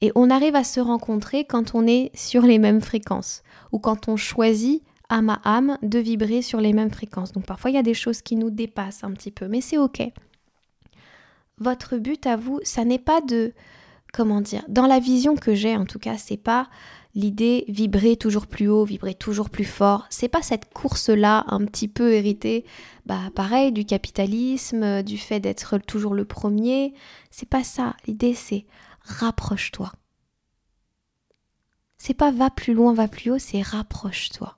Et 0.00 0.10
on 0.16 0.28
arrive 0.28 0.56
à 0.56 0.64
se 0.64 0.80
rencontrer 0.80 1.44
quand 1.44 1.74
on 1.74 1.86
est 1.86 2.10
sur 2.14 2.42
les 2.42 2.58
mêmes 2.58 2.82
fréquences 2.82 3.44
ou 3.70 3.78
quand 3.78 4.08
on 4.08 4.16
choisit 4.16 4.82
âme 5.08 5.30
à 5.30 5.40
âme 5.44 5.78
de 5.82 6.00
vibrer 6.00 6.42
sur 6.42 6.60
les 6.60 6.72
mêmes 6.72 6.90
fréquences. 6.90 7.32
Donc 7.32 7.46
parfois 7.46 7.70
il 7.70 7.74
y 7.74 7.78
a 7.78 7.84
des 7.84 7.94
choses 7.94 8.20
qui 8.20 8.34
nous 8.34 8.50
dépassent 8.50 9.04
un 9.04 9.12
petit 9.12 9.30
peu, 9.30 9.46
mais 9.46 9.60
c'est 9.60 9.78
ok 9.78 10.10
votre 11.58 11.96
but 11.96 12.26
à 12.26 12.36
vous, 12.36 12.60
ça 12.62 12.84
n'est 12.84 12.98
pas 12.98 13.20
de 13.20 13.52
comment 14.12 14.40
dire, 14.40 14.64
dans 14.68 14.86
la 14.86 14.98
vision 14.98 15.36
que 15.36 15.54
j'ai 15.54 15.76
en 15.76 15.84
tout 15.84 15.98
cas, 15.98 16.16
c'est 16.16 16.36
pas 16.36 16.68
l'idée 17.14 17.64
vibrer 17.68 18.16
toujours 18.16 18.46
plus 18.46 18.68
haut, 18.68 18.84
vibrer 18.84 19.14
toujours 19.14 19.50
plus 19.50 19.64
fort. 19.64 20.06
C'est 20.10 20.28
pas 20.28 20.42
cette 20.42 20.72
course-là 20.72 21.44
un 21.48 21.64
petit 21.64 21.88
peu 21.88 22.12
héritée, 22.12 22.64
bah 23.04 23.20
pareil, 23.34 23.72
du 23.72 23.84
capitalisme, 23.84 25.02
du 25.02 25.18
fait 25.18 25.40
d'être 25.40 25.78
toujours 25.78 26.14
le 26.14 26.24
premier. 26.24 26.94
C'est 27.30 27.48
pas 27.48 27.64
ça. 27.64 27.94
L'idée 28.06 28.34
c'est 28.34 28.66
rapproche-toi. 29.02 29.92
C'est 31.98 32.14
pas 32.14 32.30
va 32.30 32.50
plus 32.50 32.74
loin, 32.74 32.92
va 32.94 33.08
plus 33.08 33.32
haut, 33.32 33.38
c'est 33.38 33.62
rapproche-toi 33.62 34.56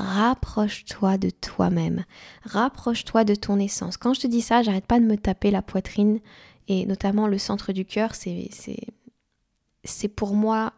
rapproche-toi 0.00 1.18
de 1.18 1.30
toi-même, 1.30 2.04
rapproche-toi 2.44 3.24
de 3.24 3.34
ton 3.34 3.58
essence. 3.58 3.96
Quand 3.96 4.14
je 4.14 4.20
te 4.20 4.26
dis 4.26 4.40
ça, 4.40 4.62
j'arrête 4.62 4.86
pas 4.86 5.00
de 5.00 5.04
me 5.04 5.16
taper 5.16 5.50
la 5.50 5.62
poitrine 5.62 6.20
et 6.68 6.86
notamment 6.86 7.26
le 7.26 7.38
centre 7.38 7.72
du 7.72 7.84
cœur, 7.84 8.14
c'est 8.14 10.08
pour 10.08 10.34
moi 10.34 10.72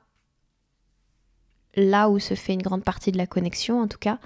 là 1.75 2.11
où 2.11 2.19
se 2.19 2.35
fait 2.35 2.55
une 2.55 2.63
grande 2.63 2.85
partie 2.85 3.13
de 3.13 3.19
la 3.19 3.27
connexion 3.27 3.81
en 3.81 3.89
tout 3.89 3.99
cas. 3.99 4.19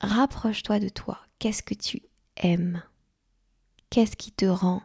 Rapproche-toi 0.00 0.80
de 0.80 0.88
toi. 0.88 1.20
Qu'est-ce 1.38 1.62
que 1.62 1.74
tu 1.74 2.02
aimes? 2.36 2.82
Qu'est-ce 3.90 4.16
qui 4.16 4.32
te 4.32 4.46
rend 4.46 4.82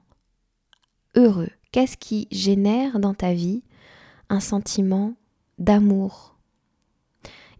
heureux? 1.16 1.50
Qu'est-ce 1.72 1.98
qui 1.98 2.28
génère 2.32 3.00
dans 3.00 3.14
ta 3.14 3.34
vie 3.34 3.64
un 4.30 4.40
sentiment 4.40 5.14
d'amour, 5.58 6.37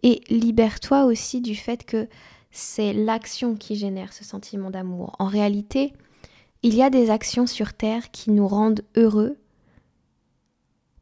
et 0.02 0.22
libère-toi 0.28 1.04
aussi 1.04 1.40
du 1.40 1.54
fait 1.54 1.84
que 1.84 2.08
c'est 2.50 2.92
l'action 2.92 3.56
qui 3.56 3.76
génère 3.76 4.12
ce 4.12 4.24
sentiment 4.24 4.70
d'amour. 4.70 5.14
En 5.18 5.26
réalité, 5.26 5.92
il 6.62 6.74
y 6.74 6.82
a 6.82 6.90
des 6.90 7.10
actions 7.10 7.46
sur 7.46 7.74
Terre 7.74 8.10
qui 8.10 8.30
nous 8.30 8.48
rendent 8.48 8.84
heureux 8.96 9.36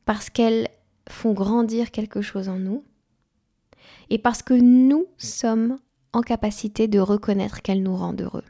parce 0.05 0.31
qu'elles 0.31 0.69
font 1.09 1.33
grandir 1.33 1.91
quelque 1.91 2.21
chose 2.21 2.49
en 2.49 2.59
nous 2.59 2.85
et 4.11 4.19
parce 4.19 4.43
que 4.43 4.55
nous 4.55 5.07
sommes 5.19 5.79
en 6.13 6.21
capacité 6.21 6.89
de 6.89 6.99
reconnaître 6.99 7.63
qu'elles 7.63 7.83
nous 7.83 7.97
rendent 7.97 8.23
heureux. 8.23 8.45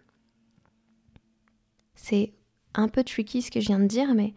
C'est 1.94 2.32
un 2.74 2.88
peu 2.88 3.02
tricky 3.02 3.42
ce 3.42 3.50
que 3.50 3.60
je 3.60 3.68
viens 3.68 3.78
de 3.78 3.86
dire, 3.86 4.14
mais 4.14 4.34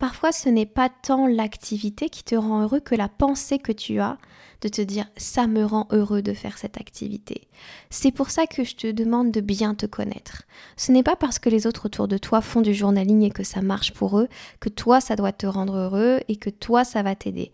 Parfois, 0.00 0.32
ce 0.32 0.48
n'est 0.48 0.64
pas 0.64 0.88
tant 0.88 1.26
l'activité 1.26 2.08
qui 2.08 2.24
te 2.24 2.34
rend 2.34 2.62
heureux 2.62 2.80
que 2.80 2.94
la 2.94 3.10
pensée 3.10 3.58
que 3.58 3.70
tu 3.70 4.00
as 4.00 4.16
de 4.62 4.68
te 4.68 4.80
dire 4.80 5.06
ça 5.18 5.46
me 5.46 5.62
rend 5.62 5.88
heureux 5.92 6.22
de 6.22 6.32
faire 6.32 6.56
cette 6.56 6.80
activité. 6.80 7.48
C'est 7.90 8.10
pour 8.10 8.30
ça 8.30 8.46
que 8.46 8.64
je 8.64 8.76
te 8.76 8.90
demande 8.90 9.30
de 9.30 9.42
bien 9.42 9.74
te 9.74 9.84
connaître. 9.84 10.44
Ce 10.78 10.90
n'est 10.90 11.02
pas 11.02 11.16
parce 11.16 11.38
que 11.38 11.50
les 11.50 11.66
autres 11.66 11.84
autour 11.84 12.08
de 12.08 12.16
toi 12.16 12.40
font 12.40 12.62
du 12.62 12.72
journaling 12.72 13.22
et 13.22 13.30
que 13.30 13.44
ça 13.44 13.60
marche 13.60 13.92
pour 13.92 14.18
eux 14.18 14.28
que 14.58 14.70
toi 14.70 15.02
ça 15.02 15.16
doit 15.16 15.32
te 15.32 15.46
rendre 15.46 15.76
heureux 15.76 16.20
et 16.28 16.36
que 16.36 16.50
toi 16.50 16.82
ça 16.84 17.02
va 17.02 17.14
t'aider 17.14 17.52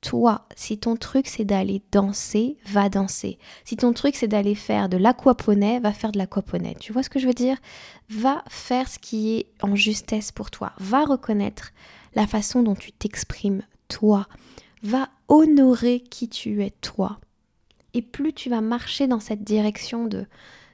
toi, 0.00 0.46
si 0.54 0.78
ton 0.78 0.96
truc 0.96 1.26
c'est 1.26 1.44
d'aller 1.44 1.82
danser, 1.90 2.56
va 2.66 2.88
danser. 2.88 3.38
Si 3.64 3.76
ton 3.76 3.92
truc 3.92 4.14
c'est 4.14 4.28
d'aller 4.28 4.54
faire 4.54 4.88
de 4.88 4.96
l'aquaponais, 4.96 5.80
va 5.80 5.92
faire 5.92 6.12
de 6.12 6.18
l'aquaponais. 6.18 6.76
Tu 6.78 6.92
vois 6.92 7.02
ce 7.02 7.10
que 7.10 7.18
je 7.18 7.26
veux 7.26 7.34
dire? 7.34 7.56
Va 8.08 8.44
faire 8.48 8.88
ce 8.88 8.98
qui 8.98 9.36
est 9.36 9.46
en 9.62 9.74
justesse 9.74 10.30
pour 10.30 10.50
toi. 10.50 10.72
Va 10.78 11.04
reconnaître 11.04 11.72
la 12.14 12.26
façon 12.26 12.62
dont 12.62 12.76
tu 12.76 12.92
t'exprimes 12.92 13.62
toi. 13.88 14.26
Va 14.82 15.08
honorer 15.26 16.00
qui 16.00 16.28
tu 16.28 16.62
es 16.62 16.70
toi. 16.70 17.18
Et 17.94 18.02
plus 18.02 18.32
tu 18.32 18.50
vas 18.50 18.60
marcher 18.60 19.08
dans 19.08 19.20
cette 19.20 19.42
direction 19.42 20.06
de 20.06 20.26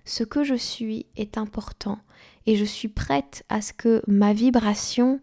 ce 0.05 0.25
que 0.25 0.45
je 0.45 0.55
suis 0.55 1.07
est 1.17 1.39
important 1.39 1.99
et 2.47 2.57
je 2.57 2.65
suis 2.65 2.89
prête 2.89 3.45
à 3.49 3.63
ce 3.63 3.73
que 3.73 4.03
ma 4.07 4.35
vibration 4.35 5.21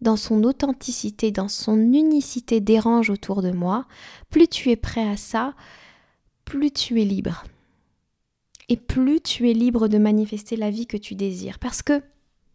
dans 0.00 0.16
son 0.16 0.44
authenticité, 0.44 1.30
dans 1.30 1.48
son 1.48 1.78
unicité 1.78 2.60
dérange 2.60 3.10
autour 3.10 3.42
de 3.42 3.50
moi, 3.50 3.86
plus 4.30 4.48
tu 4.48 4.70
es 4.70 4.76
prêt 4.76 5.08
à 5.08 5.16
ça, 5.16 5.54
plus 6.44 6.70
tu 6.70 7.00
es 7.00 7.04
libre. 7.04 7.44
Et 8.68 8.76
plus 8.76 9.20
tu 9.20 9.50
es 9.50 9.52
libre 9.52 9.88
de 9.88 9.98
manifester 9.98 10.56
la 10.56 10.70
vie 10.70 10.86
que 10.86 10.96
tu 10.96 11.14
désires. 11.14 11.58
Parce 11.58 11.82
que 11.82 12.02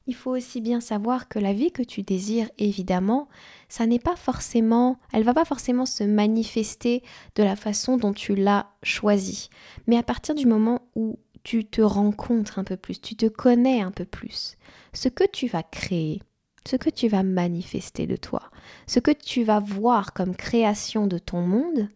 il 0.07 0.13
faut 0.13 0.35
aussi 0.35 0.61
bien 0.61 0.81
savoir 0.81 1.27
que 1.27 1.39
la 1.39 1.51
vie 1.51 1.71
que 1.71 1.81
tu 1.81 2.03
désires, 2.03 2.49
évidemment, 2.59 3.27
ça 3.69 3.87
n'est 3.87 3.99
pas 3.99 4.15
forcément, 4.15 4.99
elle 5.11 5.23
va 5.23 5.33
pas 5.33 5.45
forcément 5.45 5.87
se 5.87 6.03
manifester 6.03 7.01
de 7.35 7.43
la 7.43 7.55
façon 7.55 7.97
dont 7.97 8.13
tu 8.13 8.35
l'as 8.35 8.67
choisie. 8.83 9.49
Mais 9.87 9.97
à 9.97 10.03
partir 10.03 10.35
du 10.35 10.45
moment 10.45 10.81
où 10.95 11.17
tu 11.43 11.65
te 11.65 11.81
rencontres 11.81 12.59
un 12.59 12.63
peu 12.63 12.77
plus, 12.77 13.01
tu 13.01 13.15
te 13.15 13.25
connais 13.25 13.81
un 13.81 13.91
peu 13.91 14.05
plus, 14.05 14.57
ce 14.93 15.09
que 15.09 15.23
tu 15.23 15.47
vas 15.47 15.63
créer, 15.63 16.21
ce 16.67 16.75
que 16.75 16.89
tu 16.89 17.07
vas 17.07 17.23
manifester 17.23 18.07
de 18.07 18.15
toi, 18.15 18.41
ce 18.87 18.99
que 18.99 19.11
tu 19.11 19.43
vas 19.43 19.59
voir 19.59 20.13
comme 20.13 20.35
création 20.35 21.07
de 21.07 21.17
ton 21.17 21.41
monde, 21.41 21.89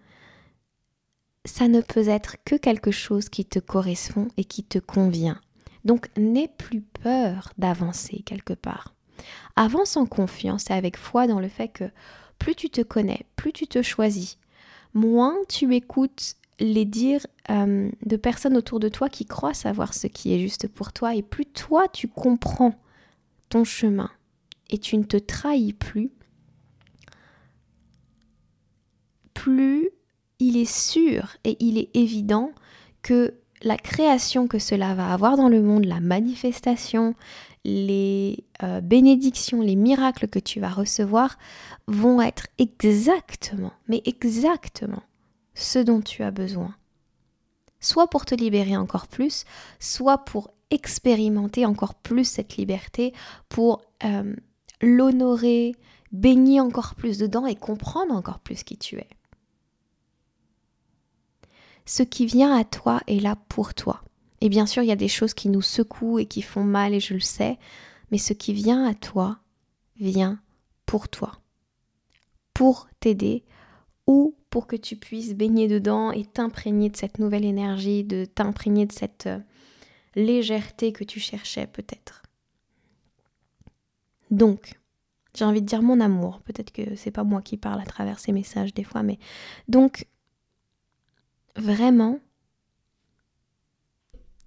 ça 1.46 1.68
ne 1.68 1.82
peut 1.82 2.08
être 2.08 2.36
que 2.46 2.56
quelque 2.56 2.92
chose 2.92 3.30
qui 3.30 3.46
te 3.46 3.60
correspond 3.60 4.28
et 4.38 4.44
qui 4.44 4.64
te 4.64 4.80
convient. 4.80 5.40
Donc 5.86 6.10
n'aie 6.18 6.52
plus 6.58 6.82
peur 6.82 7.52
d'avancer 7.58 8.22
quelque 8.26 8.54
part. 8.54 8.94
Avance 9.56 9.98
en 9.98 10.06
confiance 10.06 10.70
et 10.70 10.74
avec 10.74 10.98
foi 10.98 11.28
dans 11.28 11.40
le 11.40 11.50
fait 11.50 11.70
que 11.70 11.90
plus 12.38 12.56
tu 12.56 12.70
te 12.70 12.82
connais, 12.82 13.26
plus 13.36 13.52
tu 13.52 13.68
te 13.68 13.82
choisis, 13.82 14.38
moins 14.94 15.36
tu 15.48 15.74
écoutes 15.74 16.36
les 16.60 16.86
dires 16.86 17.26
euh, 17.50 17.90
de 18.06 18.16
personnes 18.18 18.58
autour 18.58 18.80
de 18.80 18.90
toi 18.90 19.10
qui 19.10 19.26
croient 19.26 19.54
savoir 19.54 19.94
ce 19.94 20.08
qui 20.08 20.34
est 20.34 20.40
juste 20.40 20.68
pour 20.68 20.92
toi 20.92 21.16
et 21.16 21.22
plus 21.22 21.46
toi 21.46 21.88
tu 21.88 22.08
comprends 22.08 22.76
ton 23.50 23.64
chemin, 23.64 24.12
et 24.70 24.78
tu 24.78 24.98
ne 24.98 25.04
te 25.04 25.18
trahis 25.18 25.74
plus, 25.74 26.12
plus 29.34 29.90
il 30.40 30.58
est 30.58 30.72
sûr 30.72 31.38
et 31.44 31.58
il 31.60 31.78
est 31.78 31.90
évident 31.96 32.52
que 33.02 33.36
la 33.62 33.78
création 33.78 34.48
que 34.48 34.60
cela 34.60 34.96
va 34.96 35.12
avoir 35.12 35.36
dans 35.36 35.50
le 35.50 35.62
monde, 35.62 35.86
la 35.86 36.00
manifestation, 36.00 37.16
les 37.66 38.46
euh, 38.64 38.80
bénédictions, 38.82 39.62
les 39.62 39.76
miracles 39.76 40.28
que 40.28 40.40
tu 40.40 40.60
vas 40.60 40.70
recevoir 40.70 41.38
vont 41.88 42.22
être 42.22 42.48
exactement, 42.58 43.74
mais 43.88 44.02
exactement 44.06 45.04
ce 45.56 45.80
dont 45.80 46.02
tu 46.02 46.24
as 46.24 46.32
besoin. 46.32 46.74
Soit 47.82 48.10
pour 48.10 48.26
te 48.26 48.36
libérer 48.36 48.78
encore 48.78 49.08
plus, 49.08 49.46
soit 49.80 50.20
pour 50.20 50.52
expérimenter 50.72 51.66
encore 51.66 51.96
plus 51.96 52.26
cette 52.26 52.58
liberté, 52.58 53.14
pour 53.50 53.82
euh, 54.04 54.36
l'honorer, 54.82 55.76
baigner 56.12 56.60
encore 56.60 56.96
plus 56.96 57.18
dedans 57.18 57.46
et 57.46 57.56
comprendre 57.56 58.14
encore 58.14 58.40
plus 58.40 58.64
qui 58.64 58.78
tu 58.78 58.98
es. 58.98 59.10
Ce 61.86 62.04
qui 62.04 62.26
vient 62.26 62.56
à 62.56 62.64
toi 62.64 63.02
est 63.08 63.20
là 63.20 63.36
pour 63.50 63.74
toi. 63.74 64.04
Et 64.42 64.50
bien 64.50 64.66
sûr, 64.66 64.84
il 64.84 64.88
y 64.88 64.92
a 64.92 64.96
des 64.96 65.08
choses 65.08 65.34
qui 65.34 65.50
nous 65.50 65.62
secouent 65.62 66.20
et 66.20 66.26
qui 66.26 66.42
font 66.42 66.64
mal, 66.64 66.94
et 66.94 67.00
je 67.00 67.14
le 67.14 67.20
sais, 67.20 67.58
mais 68.12 68.18
ce 68.18 68.34
qui 68.34 68.54
vient 68.54 68.86
à 68.86 68.94
toi 68.94 69.40
vient 70.00 70.40
pour 70.86 71.10
toi, 71.10 71.40
pour 72.54 72.88
t'aider 73.00 73.44
ou 74.08 74.36
pour 74.50 74.66
que 74.66 74.76
tu 74.76 74.96
puisses 74.96 75.36
baigner 75.36 75.68
dedans 75.68 76.12
et 76.12 76.26
t'imprégner 76.26 76.90
de 76.90 76.98
cette 76.98 77.20
nouvelle 77.20 77.46
énergie, 77.46 78.04
de 78.04 78.26
t'imprégner 78.26 78.86
de 78.86 78.92
cette 78.92 79.28
euh, 79.28 79.40
légèreté 80.16 80.92
que 80.92 81.04
tu 81.04 81.20
cherchais 81.20 81.68
peut-être. 81.68 82.24
Donc, 84.32 84.80
j'ai 85.36 85.46
envie 85.46 85.62
de 85.62 85.68
dire 85.68 85.82
mon 85.82 86.00
amour, 86.00 86.42
peut-être 86.42 86.72
que 86.72 86.96
c'est 86.96 87.12
pas 87.12 87.24
moi 87.24 87.42
qui 87.42 87.58
parle 87.58 87.82
à 87.82 87.86
travers 87.86 88.20
ces 88.20 88.32
messages 88.32 88.74
des 88.74 88.84
fois, 88.84 89.04
mais 89.04 89.20
donc 89.68 90.08
vraiment 91.56 92.20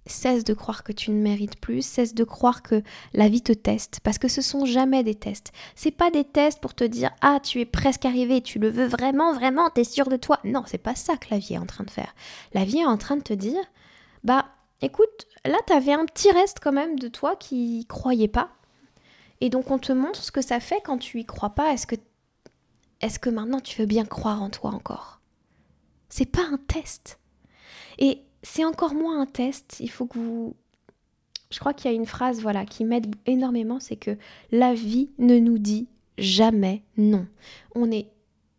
Cesse 0.05 0.43
de 0.43 0.53
croire 0.53 0.83
que 0.83 0.91
tu 0.91 1.11
ne 1.11 1.21
mérites 1.21 1.57
plus, 1.61 1.81
cesse 1.81 2.13
de 2.13 2.25
croire 2.25 2.61
que 2.61 2.83
la 3.13 3.29
vie 3.29 3.41
te 3.41 3.53
teste, 3.53 4.01
parce 4.03 4.17
que 4.17 4.27
ce 4.27 4.41
sont 4.41 4.65
jamais 4.65 5.01
des 5.01 5.15
tests. 5.15 5.53
C'est 5.75 5.91
pas 5.91 6.11
des 6.11 6.25
tests 6.25 6.59
pour 6.59 6.73
te 6.73 6.83
dire 6.83 7.11
ah 7.21 7.39
tu 7.41 7.61
es 7.61 7.65
presque 7.65 8.03
arrivé, 8.03 8.41
tu 8.41 8.59
le 8.59 8.69
veux 8.69 8.85
vraiment, 8.85 9.31
vraiment, 9.31 9.69
t'es 9.69 9.85
sûr 9.85 10.09
de 10.09 10.17
toi. 10.17 10.39
Non, 10.43 10.63
c'est 10.65 10.77
pas 10.77 10.95
ça 10.95 11.15
que 11.15 11.27
la 11.31 11.37
vie 11.37 11.53
est 11.53 11.57
en 11.57 11.65
train 11.65 11.85
de 11.85 11.89
faire. 11.89 12.13
La 12.53 12.65
vie 12.65 12.79
est 12.79 12.85
en 12.85 12.97
train 12.97 13.15
de 13.15 13.21
te 13.21 13.33
dire 13.33 13.63
bah 14.25 14.47
écoute, 14.81 15.27
là 15.45 15.57
t'avais 15.67 15.93
un 15.93 16.05
petit 16.05 16.31
reste 16.31 16.59
quand 16.61 16.73
même 16.73 16.99
de 16.99 17.07
toi 17.07 17.37
qui 17.37 17.85
croyait 17.87 18.27
pas, 18.27 18.49
et 19.43 19.49
donc 19.49 19.71
on 19.71 19.77
te 19.77 19.91
montre 19.91 20.23
ce 20.23 20.31
que 20.31 20.41
ça 20.41 20.61
fait 20.61 20.79
quand 20.85 20.97
tu 20.97 21.19
y 21.19 21.25
crois 21.25 21.49
pas. 21.49 21.73
Est-ce 21.73 21.85
que 21.85 21.97
est-ce 23.01 23.19
que 23.19 23.29
maintenant 23.29 23.59
tu 23.59 23.81
veux 23.81 23.85
bien 23.85 24.05
croire 24.05 24.41
en 24.41 24.49
toi 24.49 24.71
encore? 24.71 25.19
C'est 26.07 26.31
pas 26.31 26.45
un 26.49 26.57
test. 26.57 27.19
Et 27.99 28.21
c'est 28.41 28.63
encore 28.63 28.93
moins 28.93 29.19
un 29.19 29.25
test. 29.25 29.81
Il 29.81 29.91
faut 29.91 30.05
que 30.05 30.17
vous. 30.17 30.55
Je 31.51 31.59
crois 31.59 31.73
qu'il 31.73 31.91
y 31.91 31.93
a 31.93 31.97
une 31.97 32.05
phrase 32.05 32.41
voilà 32.41 32.65
qui 32.65 32.85
m'aide 32.85 33.13
énormément, 33.25 33.81
c'est 33.81 33.97
que 33.97 34.17
la 34.53 34.73
vie 34.73 35.09
ne 35.17 35.37
nous 35.37 35.57
dit 35.57 35.89
jamais 36.17 36.83
non. 36.95 37.27
On 37.75 37.91
est 37.91 38.11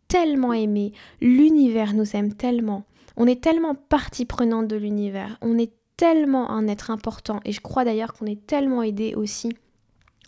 tellement 0.07 0.53
aimé, 0.53 0.93
l'univers 1.23 1.95
nous 1.95 2.15
aime 2.15 2.35
tellement, 2.35 2.85
on 3.17 3.27
est 3.27 3.43
tellement 3.43 3.75
partie 3.75 4.27
prenante 4.27 4.69
de 4.69 4.77
l'univers, 4.77 5.39
on 5.41 5.57
est 5.57 5.73
tellement 5.97 6.51
un 6.51 6.69
être 6.69 6.91
important 6.91 7.41
et 7.47 7.53
je 7.53 7.63
crois 7.63 7.85
d'ailleurs 7.85 8.13
qu'on 8.13 8.27
est 8.27 8.47
tellement 8.47 8.83
aidé 8.83 9.15
aussi 9.15 9.49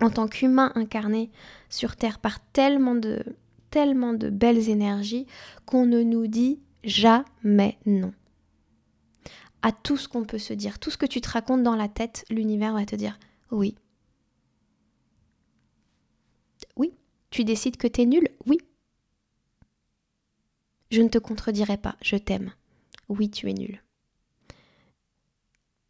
en 0.00 0.10
tant 0.10 0.28
qu'humain 0.28 0.72
incarné 0.74 1.30
sur 1.68 1.96
terre 1.96 2.18
par 2.18 2.40
tellement 2.40 2.94
de 2.94 4.30
belles 4.30 4.68
énergies 4.68 5.26
qu'on 5.64 5.86
ne 5.86 6.02
nous 6.02 6.26
dit 6.26 6.60
jamais 6.84 7.78
non 7.86 8.12
à 9.66 9.72
tout 9.72 9.96
ce 9.96 10.06
qu'on 10.06 10.24
peut 10.24 10.38
se 10.38 10.54
dire. 10.54 10.78
Tout 10.78 10.92
ce 10.92 10.96
que 10.96 11.06
tu 11.06 11.20
te 11.20 11.28
racontes 11.28 11.64
dans 11.64 11.74
la 11.74 11.88
tête, 11.88 12.24
l'univers 12.30 12.72
va 12.72 12.86
te 12.86 12.94
dire 12.94 13.18
oui. 13.50 13.74
Oui. 16.76 16.94
Tu 17.30 17.42
décides 17.42 17.76
que 17.76 17.88
t'es 17.88 18.06
nul 18.06 18.28
Oui. 18.46 18.58
Je 20.92 21.02
ne 21.02 21.08
te 21.08 21.18
contredirai 21.18 21.78
pas, 21.78 21.96
je 22.00 22.16
t'aime. 22.16 22.52
Oui, 23.08 23.28
tu 23.28 23.50
es 23.50 23.54
nul. 23.54 23.82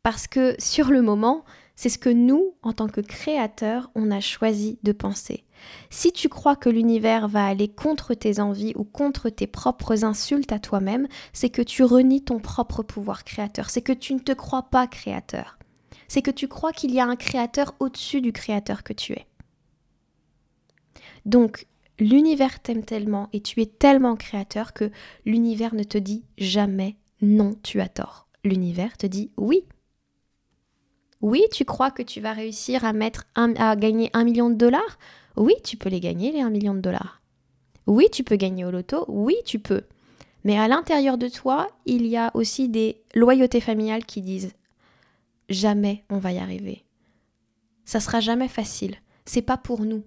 Parce 0.02 0.26
que 0.26 0.54
sur 0.58 0.90
le 0.90 1.02
moment, 1.02 1.44
c'est 1.76 1.90
ce 1.90 1.98
que 1.98 2.08
nous, 2.08 2.54
en 2.62 2.72
tant 2.72 2.88
que 2.88 3.02
créateurs, 3.02 3.90
on 3.94 4.10
a 4.10 4.20
choisi 4.20 4.78
de 4.82 4.92
penser. 4.92 5.44
Si 5.90 6.10
tu 6.10 6.28
crois 6.28 6.56
que 6.56 6.70
l'univers 6.70 7.28
va 7.28 7.46
aller 7.46 7.68
contre 7.68 8.14
tes 8.14 8.40
envies 8.40 8.72
ou 8.76 8.84
contre 8.84 9.28
tes 9.28 9.46
propres 9.46 10.04
insultes 10.04 10.52
à 10.52 10.58
toi-même, 10.58 11.06
c'est 11.32 11.50
que 11.50 11.62
tu 11.62 11.84
renies 11.84 12.24
ton 12.24 12.38
propre 12.38 12.82
pouvoir 12.82 13.24
créateur, 13.24 13.70
c'est 13.70 13.82
que 13.82 13.92
tu 13.92 14.14
ne 14.14 14.20
te 14.20 14.32
crois 14.32 14.64
pas 14.64 14.86
créateur. 14.86 15.58
C'est 16.08 16.22
que 16.22 16.30
tu 16.30 16.48
crois 16.48 16.72
qu'il 16.72 16.92
y 16.92 17.00
a 17.00 17.06
un 17.06 17.16
créateur 17.16 17.74
au-dessus 17.78 18.20
du 18.20 18.32
créateur 18.32 18.82
que 18.82 18.92
tu 18.92 19.12
es. 19.12 19.26
Donc, 21.24 21.66
l'univers 21.98 22.60
t'aime 22.60 22.84
tellement 22.84 23.28
et 23.32 23.40
tu 23.40 23.60
es 23.60 23.66
tellement 23.66 24.16
créateur 24.16 24.72
que 24.72 24.90
l'univers 25.24 25.74
ne 25.74 25.82
te 25.82 25.98
dit 25.98 26.24
jamais 26.38 26.96
non, 27.22 27.56
tu 27.62 27.80
as 27.80 27.88
tort. 27.88 28.28
L'univers 28.44 28.96
te 28.96 29.06
dit 29.06 29.30
oui, 29.36 29.64
oui, 31.22 31.42
tu 31.52 31.64
crois 31.64 31.90
que 31.90 32.02
tu 32.02 32.20
vas 32.20 32.32
réussir 32.32 32.84
à, 32.84 32.92
mettre 32.92 33.24
à 33.34 33.76
gagner 33.76 34.10
un 34.12 34.24
million 34.24 34.50
de 34.50 34.54
dollars? 34.54 34.98
Oui, 35.36 35.54
tu 35.64 35.76
peux 35.76 35.88
les 35.88 36.00
gagner, 36.00 36.32
les 36.32 36.40
un 36.40 36.50
million 36.50 36.74
de 36.74 36.80
dollars. 36.80 37.20
Oui, 37.86 38.08
tu 38.12 38.24
peux 38.24 38.36
gagner 38.36 38.64
au 38.64 38.70
loto. 38.70 39.04
Oui, 39.08 39.36
tu 39.44 39.58
peux. 39.58 39.82
Mais 40.44 40.58
à 40.58 40.68
l'intérieur 40.68 41.18
de 41.18 41.28
toi, 41.28 41.68
il 41.86 42.06
y 42.06 42.16
a 42.16 42.30
aussi 42.34 42.68
des 42.68 43.02
loyautés 43.14 43.60
familiales 43.60 44.04
qui 44.04 44.22
disent 44.22 44.52
jamais 45.48 46.04
on 46.10 46.18
va 46.18 46.32
y 46.32 46.38
arriver. 46.38 46.84
Ça 47.84 48.00
sera 48.00 48.20
jamais 48.20 48.48
facile. 48.48 48.96
C'est 49.24 49.42
pas 49.42 49.56
pour 49.56 49.80
nous. 49.80 50.04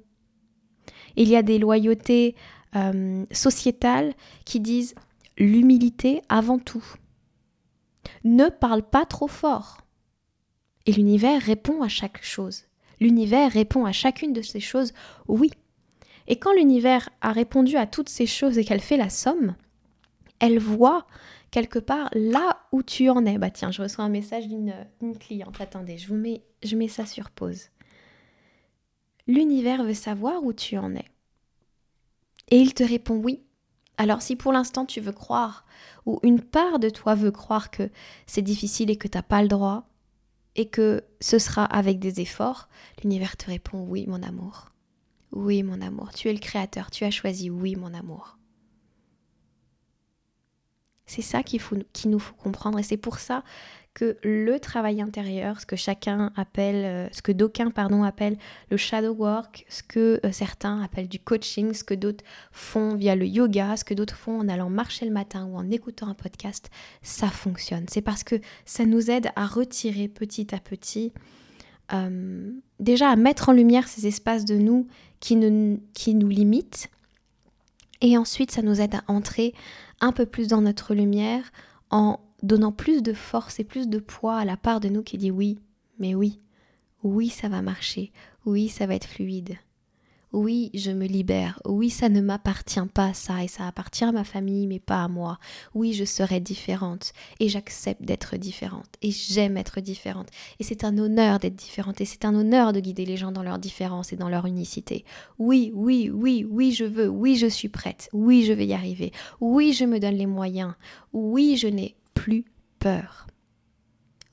Il 1.16 1.28
y 1.28 1.36
a 1.36 1.44
des 1.44 1.60
loyautés 1.60 2.36
euh, 2.76 3.26
sociétales 3.32 4.14
qui 4.46 4.60
disent 4.60 4.96
l'humilité 5.38 6.22
avant 6.30 6.60
tout. 6.60 6.86
Ne 8.24 8.50
parle 8.50 8.84
pas 8.84 9.06
trop 9.06 9.28
fort. 9.28 9.78
Et 10.86 10.92
l'univers 10.92 11.42
répond 11.42 11.82
à 11.82 11.88
chaque 11.88 12.24
chose. 12.24 12.64
L'univers 13.00 13.52
répond 13.52 13.86
à 13.86 13.92
chacune 13.92 14.34
de 14.34 14.42
ces 14.42 14.60
choses 14.60 14.94
oui. 15.28 15.52
Et 16.28 16.38
quand 16.38 16.54
l'univers 16.54 17.10
a 17.22 17.32
répondu 17.32 17.76
à 17.76 17.88
toutes 17.88 18.10
ces 18.10 18.28
choses 18.28 18.58
et 18.58 18.66
qu'elle 18.66 18.82
fait 18.82 18.98
la 18.98 19.10
somme, 19.10 19.56
elle 20.40 20.60
voit 20.60 21.08
quelque 21.52 21.80
part 21.80 22.10
là 22.14 22.60
où 22.72 22.84
tu 22.84 23.10
en 23.10 23.26
es. 23.26 23.38
Bah 23.38 23.50
tiens, 23.50 23.72
je 23.72 23.82
reçois 23.82 24.06
un 24.06 24.10
message 24.10 24.48
d'une 24.48 25.18
cliente. 25.20 25.60
Attendez, 25.60 25.98
je 25.98 26.08
vous 26.08 26.16
mets, 26.16 26.44
je 26.64 26.76
mets 26.76 26.88
ça 26.88 27.06
sur 27.06 27.32
pause. 27.32 27.70
L'univers 29.28 29.84
veut 29.84 29.94
savoir 29.94 30.44
où 30.44 30.54
tu 30.54 30.78
en 30.78 30.96
es. 30.96 31.06
Et 32.52 32.58
il 32.58 32.74
te 32.74 32.84
répond 32.84 33.16
oui. 33.16 33.44
Alors 33.98 34.22
si 34.22 34.36
pour 34.36 34.54
l'instant 34.54 34.86
tu 34.86 35.02
veux 35.02 35.12
croire, 35.12 35.66
ou 36.06 36.20
une 36.24 36.42
part 36.42 36.80
de 36.80 36.90
toi 36.90 37.16
veut 37.16 37.32
croire 37.32 37.70
que 37.70 37.90
c'est 38.26 38.42
difficile 38.42 38.90
et 38.90 38.96
que 38.96 39.08
tu 39.08 39.18
n'as 39.18 39.24
pas 39.24 39.42
le 39.42 39.50
droit, 39.50 39.89
et 40.56 40.68
que 40.68 41.04
ce 41.22 41.40
sera 41.40 41.64
avec 41.66 42.00
des 42.00 42.22
efforts, 42.22 42.70
l'univers 43.04 43.38
te 43.38 43.48
répond 43.48 43.82
oui 43.82 44.06
mon 44.08 44.24
amour. 44.24 44.72
Oui 45.32 45.64
mon 45.64 45.82
amour, 45.82 46.12
tu 46.12 46.28
es 46.28 46.34
le 46.34 46.40
créateur, 46.40 46.92
tu 46.92 47.04
as 47.06 47.12
choisi 47.12 47.50
oui 47.50 47.76
mon 47.76 47.94
amour. 47.94 48.38
C'est 51.06 51.22
ça 51.22 51.42
qu'il 51.42 51.62
nous 52.06 52.20
faut 52.20 52.36
comprendre 52.36 52.78
et 52.78 52.84
c'est 52.84 52.98
pour 52.98 53.20
ça 53.20 53.44
que 53.94 54.18
le 54.24 54.60
travail 54.60 55.02
intérieur, 55.02 55.60
ce 55.60 55.66
que 55.66 55.76
chacun 55.76 56.32
appelle, 56.36 56.86
euh, 56.86 57.08
ce 57.12 57.22
que 57.22 57.32
d'aucuns 57.32 57.72
pardon 57.72 58.04
appellent 58.04 58.38
le 58.70 58.78
shadow 58.78 59.14
work, 59.14 59.66
ce 59.68 59.84
que 59.84 60.20
euh, 60.24 60.32
certains 60.32 60.82
appellent 60.82 61.08
du 61.08 61.20
coaching, 61.20 61.74
ce 61.74 61.84
que 61.84 61.94
d'autres 61.94 62.24
font 62.52 62.96
via 62.96 63.16
le 63.16 63.26
yoga, 63.26 63.76
ce 63.76 63.84
que 63.84 63.94
d'autres 63.94 64.16
font 64.16 64.40
en 64.40 64.48
allant 64.48 64.70
marcher 64.70 65.06
le 65.06 65.12
matin 65.12 65.46
ou 65.46 65.58
en 65.58 65.70
écoutant 65.70 66.08
un 66.08 66.14
podcast, 66.14 66.70
ça 67.02 67.28
fonctionne. 67.28 67.86
C'est 67.90 68.02
parce 68.02 68.24
que 68.24 68.36
ça 68.66 68.86
nous 68.86 69.10
aide 69.10 69.32
à 69.36 69.46
retirer 69.46 70.08
petit 70.08 70.54
à 70.54 70.60
petit, 70.60 71.12
euh, 71.92 72.52
déjà 72.80 73.10
à 73.10 73.16
mettre 73.16 73.50
en 73.50 73.54
lumière 73.54 73.88
ces 73.88 74.08
espaces 74.08 74.46
de 74.46 74.56
nous 74.56 74.88
qui, 75.20 75.38
qui 75.94 76.16
nous 76.16 76.30
limitent, 76.30 76.90
et 78.02 78.18
ensuite 78.18 78.52
ça 78.52 78.62
nous 78.62 78.80
aide 78.80 78.96
à 78.96 79.04
entrer 79.08 79.54
un 80.00 80.12
peu 80.14 80.26
plus 80.26 80.48
dans 80.48 80.62
notre 80.62 80.94
lumière 80.94 81.52
en 81.90 82.20
donnant 82.44 82.72
plus 82.72 83.02
de 83.02 83.14
force 83.14 83.60
et 83.60 83.64
plus 83.64 83.88
de 83.88 84.00
poids 84.00 84.38
à 84.38 84.46
la 84.46 84.58
part 84.58 84.80
de 84.80 84.90
nous 84.90 85.04
qui 85.04 85.18
dit 85.18 85.32
oui, 85.32 85.60
mais 86.00 86.16
oui, 86.16 86.40
oui, 87.04 87.30
ça 87.30 87.50
va 87.50 87.62
marcher, 87.62 88.12
oui, 88.46 88.70
ça 88.70 88.86
va 88.86 88.96
être 88.96 89.08
fluide. 89.08 89.58
Oui, 90.32 90.70
je 90.76 90.92
me 90.92 91.08
libère. 91.08 91.60
Oui, 91.66 91.90
ça 91.90 92.08
ne 92.08 92.22
m'appartient 92.22 92.80
pas 92.94 93.16
ça 93.16 93.44
et 93.44 93.48
ça 93.48 93.66
appartient 93.66 94.04
à 94.04 94.12
ma 94.12 94.24
famille 94.24 94.68
mais 94.68 94.78
pas 94.78 95.04
à 95.04 95.08
moi. 95.08 95.40
Oui, 95.74 95.94
je 95.94 96.06
serai 96.06 96.40
différente 96.40 97.14
et 97.40 97.50
j'accepte 97.50 98.04
d'être 98.04 98.38
différente 98.38 98.90
et 99.02 99.10
j'aime 99.10 99.58
être 99.58 99.80
différente 99.80 100.28
et 100.60 100.64
c'est 100.64 100.84
un 100.84 101.00
honneur 101.00 101.40
d'être 101.40 101.56
différente 101.56 102.00
et 102.00 102.06
c'est 102.06 102.26
un 102.26 102.36
honneur 102.36 102.74
de 102.74 102.80
guider 102.80 103.06
les 103.06 103.18
gens 103.18 103.32
dans 103.32 103.42
leur 103.42 103.58
différence 103.58 104.14
et 104.14 104.18
dans 104.18 104.30
leur 104.30 104.46
unicité. 104.46 105.04
Oui, 105.40 105.72
oui, 105.74 106.12
oui, 106.14 106.46
oui, 106.48 106.74
je 106.74 106.86
veux. 106.86 107.10
Oui, 107.10 107.36
je 107.36 107.48
suis 107.48 107.70
prête. 107.70 108.08
Oui, 108.14 108.44
je 108.46 108.54
vais 108.54 108.68
y 108.68 108.74
arriver. 108.74 109.12
Oui, 109.42 109.74
je 109.74 109.86
me 109.86 110.00
donne 110.00 110.16
les 110.16 110.28
moyens. 110.28 110.76
Oui, 111.12 111.58
je 111.58 111.68
n'ai 111.68 111.96
plus 112.20 112.44
peur. 112.80 113.28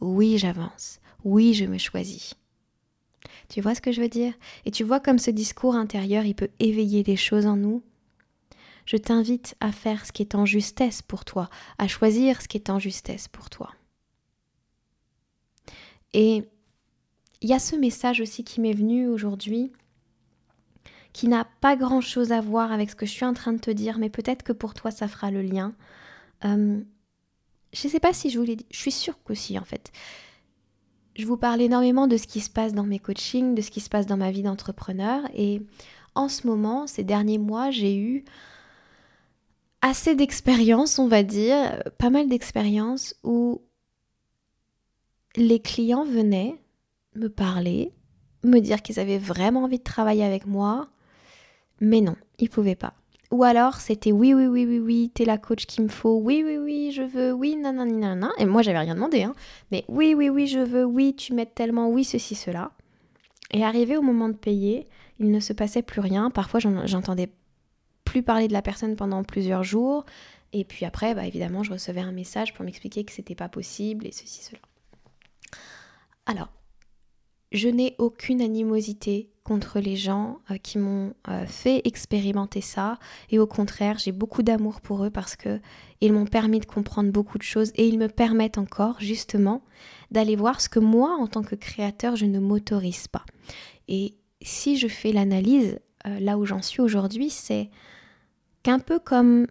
Oui, 0.00 0.38
j'avance. 0.38 0.98
Oui, 1.22 1.54
je 1.54 1.64
me 1.64 1.78
choisis. 1.78 2.34
Tu 3.48 3.60
vois 3.60 3.76
ce 3.76 3.80
que 3.80 3.92
je 3.92 4.00
veux 4.00 4.08
dire? 4.08 4.34
Et 4.64 4.72
tu 4.72 4.82
vois 4.82 4.98
comme 4.98 5.20
ce 5.20 5.30
discours 5.30 5.76
intérieur, 5.76 6.24
il 6.24 6.34
peut 6.34 6.50
éveiller 6.58 7.04
des 7.04 7.16
choses 7.16 7.46
en 7.46 7.56
nous? 7.56 7.82
Je 8.86 8.96
t'invite 8.96 9.54
à 9.60 9.70
faire 9.70 10.04
ce 10.04 10.10
qui 10.10 10.22
est 10.22 10.34
en 10.34 10.46
justesse 10.46 11.00
pour 11.00 11.24
toi, 11.24 11.48
à 11.78 11.86
choisir 11.86 12.42
ce 12.42 12.48
qui 12.48 12.56
est 12.56 12.70
en 12.70 12.80
justesse 12.80 13.28
pour 13.28 13.50
toi. 13.50 13.72
Et 16.12 16.42
il 17.40 17.48
y 17.48 17.54
a 17.54 17.60
ce 17.60 17.76
message 17.76 18.20
aussi 18.20 18.42
qui 18.42 18.60
m'est 18.60 18.72
venu 18.72 19.06
aujourd'hui, 19.06 19.72
qui 21.12 21.28
n'a 21.28 21.46
pas 21.60 21.76
grand-chose 21.76 22.32
à 22.32 22.40
voir 22.40 22.72
avec 22.72 22.90
ce 22.90 22.96
que 22.96 23.06
je 23.06 23.12
suis 23.12 23.24
en 23.24 23.34
train 23.34 23.52
de 23.52 23.60
te 23.60 23.70
dire, 23.70 23.98
mais 23.98 24.10
peut-être 24.10 24.42
que 24.42 24.52
pour 24.52 24.74
toi 24.74 24.90
ça 24.90 25.06
fera 25.06 25.30
le 25.30 25.42
lien. 25.42 25.72
Euh, 26.44 26.80
je 27.72 27.86
ne 27.86 27.92
sais 27.92 28.00
pas 28.00 28.12
si 28.12 28.30
je 28.30 28.38
vous 28.38 28.44
l'ai 28.44 28.56
dit, 28.56 28.66
je 28.70 28.78
suis 28.78 28.92
sûre 28.92 29.22
qu'aussi 29.22 29.58
en 29.58 29.64
fait. 29.64 29.92
Je 31.16 31.26
vous 31.26 31.36
parle 31.36 31.62
énormément 31.62 32.06
de 32.06 32.16
ce 32.16 32.26
qui 32.26 32.40
se 32.40 32.50
passe 32.50 32.74
dans 32.74 32.84
mes 32.84 32.98
coachings, 32.98 33.54
de 33.54 33.62
ce 33.62 33.70
qui 33.70 33.80
se 33.80 33.88
passe 33.88 34.06
dans 34.06 34.18
ma 34.18 34.30
vie 34.30 34.42
d'entrepreneur, 34.42 35.22
et 35.34 35.62
en 36.14 36.28
ce 36.28 36.46
moment, 36.46 36.86
ces 36.86 37.04
derniers 37.04 37.38
mois, 37.38 37.70
j'ai 37.70 37.96
eu 37.96 38.24
assez 39.82 40.14
d'expérience, 40.14 40.98
on 40.98 41.08
va 41.08 41.22
dire, 41.22 41.82
pas 41.98 42.10
mal 42.10 42.28
d'expériences 42.28 43.14
où 43.22 43.62
les 45.36 45.60
clients 45.60 46.04
venaient 46.04 46.60
me 47.14 47.28
parler, 47.28 47.92
me 48.42 48.60
dire 48.60 48.82
qu'ils 48.82 49.00
avaient 49.00 49.18
vraiment 49.18 49.64
envie 49.64 49.78
de 49.78 49.84
travailler 49.84 50.24
avec 50.24 50.46
moi, 50.46 50.88
mais 51.80 52.00
non, 52.00 52.16
ils 52.38 52.50
pouvaient 52.50 52.74
pas. 52.74 52.94
Ou 53.32 53.42
alors 53.42 53.76
c'était 53.80 54.12
oui, 54.12 54.34
oui, 54.34 54.46
oui, 54.46 54.64
oui, 54.66 54.78
oui, 54.78 55.10
t'es 55.12 55.24
la 55.24 55.36
coach 55.36 55.66
qu'il 55.66 55.82
me 55.84 55.88
faut, 55.88 56.18
oui, 56.18 56.42
oui, 56.46 56.58
oui, 56.58 56.92
je 56.92 57.02
veux, 57.02 57.32
oui, 57.32 57.56
non, 57.56 57.72
non. 57.72 58.30
Et 58.38 58.46
moi 58.46 58.62
j'avais 58.62 58.78
rien 58.78 58.94
demandé, 58.94 59.24
hein. 59.24 59.34
Mais 59.72 59.84
oui, 59.88 60.14
oui, 60.14 60.28
oui, 60.28 60.46
je 60.46 60.60
veux, 60.60 60.84
oui, 60.84 61.14
tu 61.16 61.34
m'aides 61.34 61.54
tellement, 61.54 61.88
oui, 61.88 62.04
ceci, 62.04 62.34
cela. 62.34 62.70
Et 63.52 63.64
arrivé 63.64 63.96
au 63.96 64.02
moment 64.02 64.28
de 64.28 64.36
payer, 64.36 64.88
il 65.18 65.30
ne 65.30 65.40
se 65.40 65.52
passait 65.52 65.82
plus 65.82 66.00
rien. 66.00 66.30
Parfois 66.30 66.60
j'entendais 66.60 67.30
plus 68.04 68.22
parler 68.22 68.48
de 68.48 68.52
la 68.52 68.62
personne 68.62 68.96
pendant 68.96 69.24
plusieurs 69.24 69.64
jours. 69.64 70.04
Et 70.52 70.64
puis 70.64 70.86
après, 70.86 71.14
bah, 71.14 71.26
évidemment, 71.26 71.62
je 71.62 71.72
recevais 71.72 72.00
un 72.00 72.12
message 72.12 72.54
pour 72.54 72.64
m'expliquer 72.64 73.04
que 73.04 73.12
c'était 73.12 73.34
pas 73.34 73.48
possible 73.48 74.06
et 74.06 74.12
ceci, 74.12 74.42
cela. 74.42 74.60
Alors, 76.26 76.48
je 77.52 77.68
n'ai 77.68 77.94
aucune 77.98 78.40
animosité 78.40 79.30
contre 79.46 79.78
les 79.78 79.94
gens 79.94 80.40
euh, 80.50 80.56
qui 80.56 80.76
m'ont 80.76 81.14
euh, 81.28 81.46
fait 81.46 81.80
expérimenter 81.84 82.60
ça. 82.60 82.98
Et 83.30 83.38
au 83.38 83.46
contraire 83.46 83.98
j'ai 83.98 84.10
beaucoup 84.10 84.42
d'amour 84.42 84.80
pour 84.80 85.04
eux 85.04 85.10
parce 85.10 85.36
que 85.36 85.60
ils 86.00 86.12
m'ont 86.12 86.26
permis 86.26 86.58
de 86.58 86.66
comprendre 86.66 87.12
beaucoup 87.12 87.38
de 87.38 87.44
choses 87.44 87.70
et 87.76 87.86
ils 87.86 87.96
me 87.96 88.08
permettent 88.08 88.58
encore 88.58 88.96
justement 88.98 89.62
d'aller 90.10 90.34
voir 90.34 90.60
ce 90.60 90.68
que 90.68 90.80
moi 90.80 91.16
en 91.20 91.28
tant 91.28 91.42
que 91.42 91.54
créateur 91.54 92.16
je 92.16 92.26
ne 92.26 92.40
m'autorise 92.40 93.06
pas. 93.06 93.24
Et 93.86 94.16
si 94.42 94.76
je 94.76 94.88
fais 94.88 95.12
l'analyse 95.12 95.78
euh, 96.08 96.18
là 96.18 96.38
où 96.38 96.44
j'en 96.44 96.60
suis 96.60 96.80
aujourd'hui 96.80 97.30
c'est 97.30 97.70
qu'un 98.64 98.80
peu 98.80 98.98
comme 98.98 99.46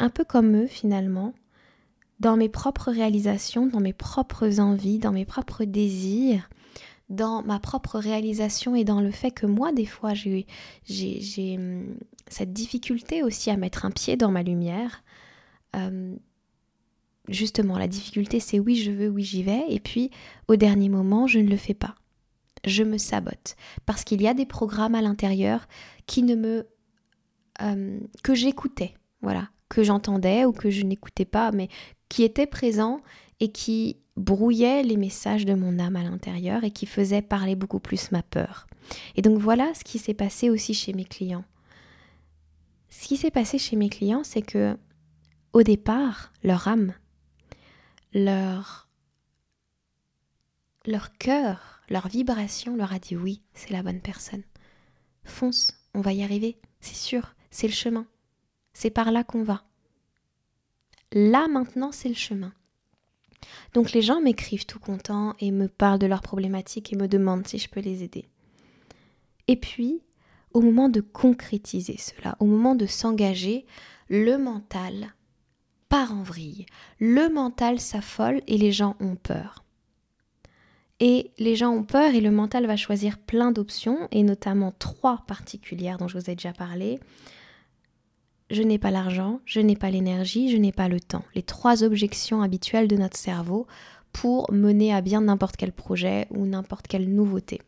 un 0.00 0.08
peu 0.08 0.24
comme 0.24 0.56
eux 0.56 0.66
finalement 0.66 1.34
dans 2.20 2.38
mes 2.38 2.48
propres 2.48 2.90
réalisations, 2.90 3.66
dans 3.66 3.80
mes 3.80 3.92
propres 3.92 4.60
envies, 4.60 4.98
dans 4.98 5.12
mes 5.12 5.26
propres 5.26 5.64
désirs, 5.64 6.48
dans 7.08 7.42
ma 7.42 7.58
propre 7.58 7.98
réalisation 7.98 8.74
et 8.74 8.84
dans 8.84 9.00
le 9.00 9.10
fait 9.10 9.30
que 9.30 9.46
moi, 9.46 9.72
des 9.72 9.86
fois, 9.86 10.14
j'ai 10.14 10.46
hum, 11.56 11.96
cette 12.28 12.52
difficulté 12.52 13.22
aussi 13.22 13.50
à 13.50 13.56
mettre 13.56 13.84
un 13.84 13.90
pied 13.90 14.16
dans 14.16 14.30
ma 14.30 14.42
lumière. 14.42 15.02
Hum, 15.74 16.18
justement, 17.28 17.78
la 17.78 17.88
difficulté, 17.88 18.40
c'est 18.40 18.58
oui, 18.58 18.76
je 18.76 18.90
veux, 18.90 19.08
oui, 19.08 19.22
j'y 19.22 19.42
vais. 19.42 19.64
Et 19.68 19.80
puis, 19.80 20.10
au 20.48 20.56
dernier 20.56 20.88
moment, 20.88 21.26
je 21.26 21.38
ne 21.38 21.48
le 21.48 21.56
fais 21.56 21.74
pas. 21.74 21.94
Je 22.64 22.82
me 22.82 22.96
sabote. 22.96 23.56
Parce 23.84 24.04
qu'il 24.04 24.22
y 24.22 24.28
a 24.28 24.34
des 24.34 24.46
programmes 24.46 24.94
à 24.94 25.02
l'intérieur 25.02 25.68
qui 26.06 26.22
ne 26.22 26.34
me. 26.34 26.66
Hum, 27.60 28.00
que 28.22 28.34
j'écoutais. 28.34 28.94
Voilà. 29.20 29.50
Que 29.68 29.82
j'entendais 29.82 30.44
ou 30.44 30.52
que 30.52 30.70
je 30.70 30.84
n'écoutais 30.84 31.24
pas, 31.24 31.52
mais 31.52 31.68
qui 32.08 32.22
étaient 32.22 32.46
présents 32.46 33.00
et 33.40 33.50
qui 33.50 33.98
brouillait 34.16 34.82
les 34.82 34.96
messages 34.96 35.44
de 35.44 35.54
mon 35.54 35.78
âme 35.78 35.96
à 35.96 36.02
l'intérieur 36.02 36.64
et 36.64 36.70
qui 36.70 36.86
faisait 36.86 37.22
parler 37.22 37.56
beaucoup 37.56 37.80
plus 37.80 38.12
ma 38.12 38.22
peur. 38.22 38.66
Et 39.16 39.22
donc 39.22 39.38
voilà 39.38 39.74
ce 39.74 39.84
qui 39.84 39.98
s'est 39.98 40.14
passé 40.14 40.50
aussi 40.50 40.74
chez 40.74 40.92
mes 40.92 41.04
clients. 41.04 41.44
Ce 42.90 43.08
qui 43.08 43.16
s'est 43.16 43.30
passé 43.30 43.58
chez 43.58 43.76
mes 43.76 43.88
clients, 43.88 44.24
c'est 44.24 44.42
que 44.42 44.76
au 45.52 45.62
départ, 45.62 46.32
leur 46.42 46.68
âme, 46.68 46.94
leur 48.12 48.88
leur 50.86 51.16
cœur, 51.16 51.80
leur 51.88 52.08
vibration 52.08 52.76
leur 52.76 52.92
a 52.92 52.98
dit 52.98 53.16
oui, 53.16 53.42
c'est 53.54 53.70
la 53.70 53.82
bonne 53.82 54.00
personne. 54.00 54.42
Fonce, 55.24 55.72
on 55.94 56.02
va 56.02 56.12
y 56.12 56.22
arriver, 56.22 56.60
c'est 56.80 56.94
sûr, 56.94 57.34
c'est 57.50 57.66
le 57.66 57.72
chemin. 57.72 58.06
C'est 58.74 58.90
par 58.90 59.10
là 59.10 59.24
qu'on 59.24 59.42
va. 59.42 59.64
Là 61.12 61.48
maintenant, 61.48 61.92
c'est 61.92 62.08
le 62.08 62.14
chemin. 62.14 62.52
Donc 63.72 63.92
les 63.92 64.02
gens 64.02 64.20
m'écrivent 64.20 64.66
tout 64.66 64.78
contents 64.78 65.34
et 65.40 65.50
me 65.50 65.68
parlent 65.68 65.98
de 65.98 66.06
leurs 66.06 66.22
problématiques 66.22 66.92
et 66.92 66.96
me 66.96 67.08
demandent 67.08 67.46
si 67.46 67.58
je 67.58 67.68
peux 67.68 67.80
les 67.80 68.02
aider. 68.02 68.26
Et 69.48 69.56
puis, 69.56 70.00
au 70.52 70.60
moment 70.60 70.88
de 70.88 71.00
concrétiser 71.00 71.96
cela, 71.98 72.36
au 72.40 72.46
moment 72.46 72.74
de 72.74 72.86
s'engager, 72.86 73.66
le 74.08 74.36
mental 74.36 75.14
part 75.88 76.12
en 76.12 76.22
vrille. 76.22 76.66
Le 76.98 77.28
mental 77.28 77.80
s'affole 77.80 78.40
et 78.46 78.58
les 78.58 78.72
gens 78.72 78.96
ont 79.00 79.16
peur. 79.16 79.64
Et 81.00 81.32
les 81.38 81.56
gens 81.56 81.72
ont 81.72 81.82
peur 81.82 82.14
et 82.14 82.20
le 82.20 82.30
mental 82.30 82.66
va 82.66 82.76
choisir 82.76 83.18
plein 83.18 83.50
d'options, 83.50 84.08
et 84.10 84.22
notamment 84.22 84.72
trois 84.78 85.24
particulières 85.26 85.98
dont 85.98 86.08
je 86.08 86.18
vous 86.18 86.30
ai 86.30 86.36
déjà 86.36 86.52
parlé 86.52 87.00
je 88.50 88.62
n'ai 88.62 88.78
pas 88.78 88.90
l'argent, 88.90 89.40
je 89.44 89.60
n'ai 89.60 89.76
pas 89.76 89.90
l'énergie, 89.90 90.50
je 90.50 90.56
n'ai 90.56 90.72
pas 90.72 90.88
le 90.88 91.00
temps. 91.00 91.24
Les 91.34 91.42
trois 91.42 91.82
objections 91.82 92.42
habituelles 92.42 92.88
de 92.88 92.96
notre 92.96 93.16
cerveau 93.16 93.66
pour 94.12 94.52
mener 94.52 94.94
à 94.94 95.00
bien 95.00 95.22
n'importe 95.22 95.56
quel 95.56 95.72
projet 95.72 96.26
ou 96.30 96.46
n'importe 96.46 96.86
quelle 96.86 97.12
nouveauté. 97.12 97.60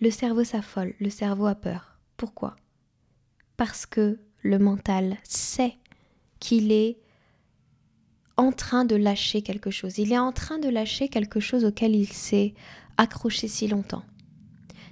Le 0.00 0.10
cerveau 0.10 0.44
s'affole, 0.44 0.94
le 0.98 1.10
cerveau 1.10 1.46
a 1.46 1.54
peur. 1.54 1.98
Pourquoi? 2.16 2.56
Parce 3.56 3.86
que 3.86 4.18
le 4.42 4.58
mental 4.58 5.18
sait 5.24 5.76
qu'il 6.40 6.72
est 6.72 6.98
en 8.36 8.52
train 8.52 8.86
de 8.86 8.96
lâcher 8.96 9.42
quelque 9.42 9.70
chose. 9.70 9.98
Il 9.98 10.12
est 10.12 10.18
en 10.18 10.32
train 10.32 10.58
de 10.58 10.68
lâcher 10.68 11.08
quelque 11.08 11.40
chose 11.40 11.64
auquel 11.66 11.94
il 11.94 12.10
s'est 12.10 12.54
accroché 12.96 13.48
si 13.48 13.68
longtemps. 13.68 14.02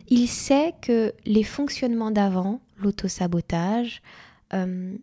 Il 0.08 0.26
sait 0.26 0.74
que 0.80 1.12
les 1.26 1.44
fonctionnements 1.44 2.10
d'avant, 2.10 2.60
l'autosabotage, 2.78 4.02
euh, 4.54 4.96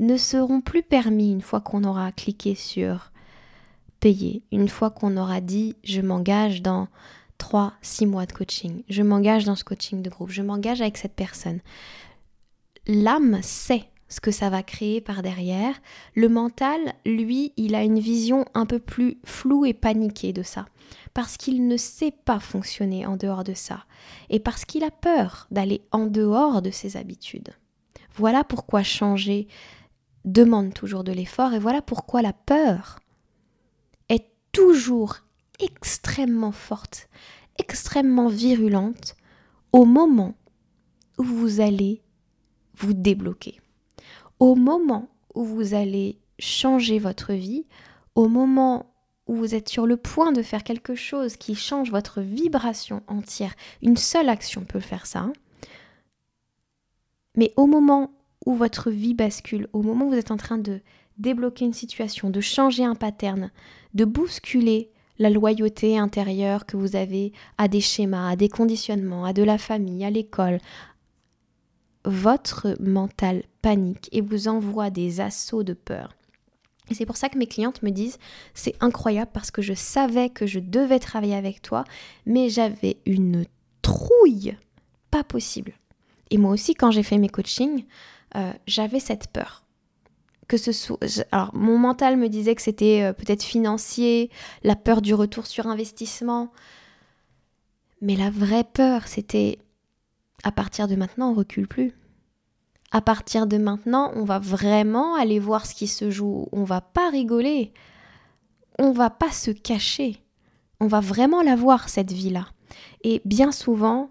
ne 0.00 0.16
seront 0.16 0.60
plus 0.60 0.82
permis 0.82 1.30
une 1.30 1.40
fois 1.40 1.60
qu'on 1.60 1.84
aura 1.84 2.10
cliqué 2.10 2.54
sur 2.56 3.12
payer, 4.00 4.42
une 4.50 4.68
fois 4.68 4.90
qu'on 4.90 5.16
aura 5.16 5.40
dit 5.40 5.76
je 5.84 6.00
m'engage 6.00 6.62
dans 6.62 6.88
3, 7.38 7.74
6 7.80 8.06
mois 8.06 8.26
de 8.26 8.32
coaching, 8.32 8.82
je 8.88 9.02
m'engage 9.02 9.44
dans 9.44 9.54
ce 9.54 9.64
coaching 9.64 10.02
de 10.02 10.10
groupe, 10.10 10.30
je 10.30 10.42
m'engage 10.42 10.80
avec 10.80 10.96
cette 10.96 11.14
personne. 11.14 11.60
L'âme 12.86 13.40
sait 13.42 13.88
ce 14.14 14.20
que 14.20 14.30
ça 14.30 14.48
va 14.48 14.62
créer 14.62 15.00
par 15.00 15.22
derrière. 15.22 15.74
Le 16.14 16.28
mental, 16.28 16.78
lui, 17.04 17.52
il 17.56 17.74
a 17.74 17.82
une 17.82 17.98
vision 17.98 18.44
un 18.54 18.64
peu 18.64 18.78
plus 18.78 19.18
floue 19.24 19.64
et 19.64 19.74
paniquée 19.74 20.32
de 20.32 20.44
ça 20.44 20.66
parce 21.14 21.36
qu'il 21.36 21.66
ne 21.66 21.76
sait 21.76 22.12
pas 22.24 22.40
fonctionner 22.40 23.06
en 23.06 23.16
dehors 23.16 23.44
de 23.44 23.54
ça, 23.54 23.84
et 24.30 24.40
parce 24.40 24.64
qu'il 24.64 24.82
a 24.82 24.90
peur 24.90 25.46
d'aller 25.52 25.82
en 25.92 26.06
dehors 26.06 26.60
de 26.60 26.70
ses 26.70 26.96
habitudes. 26.96 27.50
Voilà 28.16 28.42
pourquoi 28.42 28.82
changer 28.82 29.46
demande 30.24 30.74
toujours 30.74 31.04
de 31.04 31.12
l'effort, 31.12 31.54
et 31.54 31.60
voilà 31.60 31.82
pourquoi 31.82 32.20
la 32.20 32.32
peur 32.32 32.98
est 34.08 34.26
toujours 34.50 35.18
extrêmement 35.60 36.52
forte, 36.52 37.08
extrêmement 37.58 38.28
virulente 38.28 39.14
au 39.70 39.84
moment 39.84 40.34
où 41.18 41.22
vous 41.22 41.60
allez 41.60 42.02
vous 42.76 42.92
débloquer, 42.92 43.60
au 44.44 44.56
moment 44.56 45.08
où 45.34 45.42
vous 45.42 45.72
allez 45.72 46.18
changer 46.38 46.98
votre 46.98 47.32
vie, 47.32 47.64
au 48.14 48.28
moment 48.28 48.92
où 49.26 49.36
vous 49.36 49.54
êtes 49.54 49.70
sur 49.70 49.86
le 49.86 49.96
point 49.96 50.32
de 50.32 50.42
faire 50.42 50.64
quelque 50.64 50.94
chose 50.94 51.38
qui 51.38 51.54
change 51.54 51.90
votre 51.90 52.20
vibration 52.20 53.02
entière, 53.08 53.54
une 53.80 53.96
seule 53.96 54.28
action 54.28 54.60
peut 54.66 54.80
faire 54.80 55.06
ça. 55.06 55.32
Mais 57.38 57.54
au 57.56 57.66
moment 57.66 58.10
où 58.44 58.54
votre 58.54 58.90
vie 58.90 59.14
bascule, 59.14 59.66
au 59.72 59.80
moment 59.80 60.04
où 60.04 60.10
vous 60.10 60.18
êtes 60.18 60.30
en 60.30 60.36
train 60.36 60.58
de 60.58 60.82
débloquer 61.16 61.64
une 61.64 61.72
situation, 61.72 62.28
de 62.28 62.42
changer 62.42 62.84
un 62.84 62.96
pattern, 62.96 63.50
de 63.94 64.04
bousculer 64.04 64.90
la 65.18 65.30
loyauté 65.30 65.96
intérieure 65.96 66.66
que 66.66 66.76
vous 66.76 66.96
avez 66.96 67.32
à 67.56 67.66
des 67.66 67.80
schémas, 67.80 68.28
à 68.28 68.36
des 68.36 68.50
conditionnements, 68.50 69.24
à 69.24 69.32
de 69.32 69.42
la 69.42 69.56
famille, 69.56 70.04
à 70.04 70.10
l'école, 70.10 70.58
votre 72.04 72.76
mental 72.80 73.42
panique 73.62 74.08
et 74.12 74.20
vous 74.20 74.48
envoie 74.48 74.90
des 74.90 75.20
assauts 75.20 75.62
de 75.62 75.72
peur. 75.72 76.14
Et 76.90 76.94
c'est 76.94 77.06
pour 77.06 77.16
ça 77.16 77.28
que 77.28 77.38
mes 77.38 77.46
clientes 77.46 77.82
me 77.82 77.90
disent 77.90 78.18
c'est 78.52 78.74
incroyable 78.80 79.30
parce 79.32 79.50
que 79.50 79.62
je 79.62 79.72
savais 79.72 80.28
que 80.28 80.46
je 80.46 80.58
devais 80.58 80.98
travailler 80.98 81.34
avec 81.34 81.62
toi, 81.62 81.84
mais 82.26 82.50
j'avais 82.50 82.98
une 83.06 83.46
trouille 83.80 84.56
pas 85.10 85.24
possible. 85.24 85.72
Et 86.30 86.38
moi 86.38 86.50
aussi, 86.50 86.74
quand 86.74 86.90
j'ai 86.90 87.02
fait 87.02 87.18
mes 87.18 87.28
coachings, 87.28 87.84
euh, 88.36 88.52
j'avais 88.66 89.00
cette 89.00 89.28
peur. 89.28 89.62
Que 90.48 90.56
ce 90.58 90.72
soit, 90.72 90.98
alors, 91.32 91.54
mon 91.54 91.78
mental 91.78 92.16
me 92.16 92.28
disait 92.28 92.54
que 92.54 92.60
c'était 92.60 93.02
euh, 93.02 93.12
peut-être 93.12 93.42
financier, 93.42 94.30
la 94.62 94.76
peur 94.76 95.00
du 95.00 95.14
retour 95.14 95.46
sur 95.46 95.66
investissement. 95.66 96.52
Mais 98.02 98.16
la 98.16 98.28
vraie 98.28 98.64
peur, 98.64 99.08
c'était 99.08 99.58
à 100.44 100.52
partir 100.52 100.86
de 100.86 100.94
maintenant, 100.94 101.30
on 101.30 101.34
recule 101.34 101.66
plus 101.66 101.94
à 102.94 103.00
partir 103.00 103.48
de 103.48 103.58
maintenant, 103.58 104.12
on 104.14 104.22
va 104.22 104.38
vraiment 104.38 105.16
aller 105.16 105.40
voir 105.40 105.66
ce 105.66 105.74
qui 105.74 105.88
se 105.88 106.12
joue. 106.12 106.46
On 106.52 106.62
va 106.62 106.80
pas 106.80 107.10
rigoler. 107.10 107.72
On 108.78 108.92
va 108.92 109.10
pas 109.10 109.32
se 109.32 109.50
cacher. 109.50 110.22
On 110.78 110.86
va 110.86 111.00
vraiment 111.00 111.42
la 111.42 111.56
voir, 111.56 111.88
cette 111.88 112.12
vie-là. 112.12 112.46
Et 113.02 113.20
bien 113.24 113.50
souvent, 113.50 114.10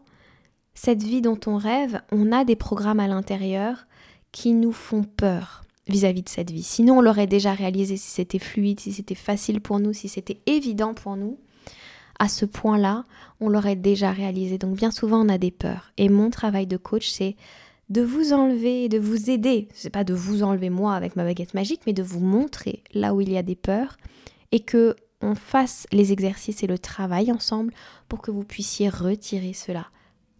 cette 0.74 1.02
vie 1.02 1.22
dont 1.22 1.40
on 1.48 1.56
rêve, 1.56 2.02
on 2.12 2.34
a 2.34 2.44
des 2.44 2.58
programmes 2.58 3.00
à 3.00 3.08
l'intérieur 3.08 3.88
qui 4.34 4.52
nous 4.52 4.74
font 4.74 5.04
peur 5.06 5.62
vis-à-vis 5.88 6.24
de 6.24 6.30
cette 6.30 6.52
vie. 6.52 6.62
Sinon, 6.62 6.98
on 6.98 7.02
l'aurait 7.02 7.26
déjà 7.26 7.54
réalisé 7.54 7.96
si 7.96 8.10
c'était 8.10 8.38
fluide, 8.38 8.82
si 8.82 8.92
c'était 8.92 9.16
facile 9.16 9.62
pour 9.62 9.80
nous, 9.80 9.94
si 9.94 10.10
c'était 10.10 10.42
évident 10.46 10.94
pour 10.94 11.16
nous. 11.16 11.40
À 12.20 12.28
ce 12.28 12.46
point-là, 12.46 13.06
on 13.40 13.50
l'aurait 13.50 13.76
déjà 13.76 14.12
réalisé. 14.12 14.58
Donc 14.58 14.76
bien 14.76 14.92
souvent, 14.92 15.26
on 15.26 15.30
a 15.30 15.38
des 15.38 15.52
peurs. 15.52 15.92
Et 15.98 16.10
mon 16.10 16.30
travail 16.30 16.68
de 16.68 16.78
coach, 16.78 17.10
c'est 17.10 17.36
de 17.90 18.02
vous 18.02 18.34
enlever, 18.34 18.90
de 18.90 19.00
vous 19.00 19.30
aider. 19.30 19.68
C'est 19.74 19.90
pas 19.90 20.04
de 20.04 20.14
vous 20.14 20.44
enlever 20.44 20.70
moi 20.70 20.96
avec 20.96 21.16
ma 21.16 21.24
baguette 21.24 21.54
magique, 21.54 21.82
mais 21.86 21.94
de 21.94 22.04
vous 22.04 22.20
montrer 22.20 22.84
là 22.94 23.14
où 23.14 23.22
il 23.22 23.32
y 23.32 23.38
a 23.38 23.44
des 23.44 23.56
peurs 23.56 23.98
et 24.52 24.60
que 24.60 24.96
on 25.22 25.36
fasse 25.36 25.88
les 25.92 26.12
exercices 26.12 26.64
et 26.64 26.68
le 26.68 26.78
travail 26.78 27.32
ensemble 27.32 27.74
pour 28.10 28.22
que 28.22 28.30
vous 28.30 28.44
puissiez 28.44 28.90
retirer 28.90 29.54
cela 29.54 29.88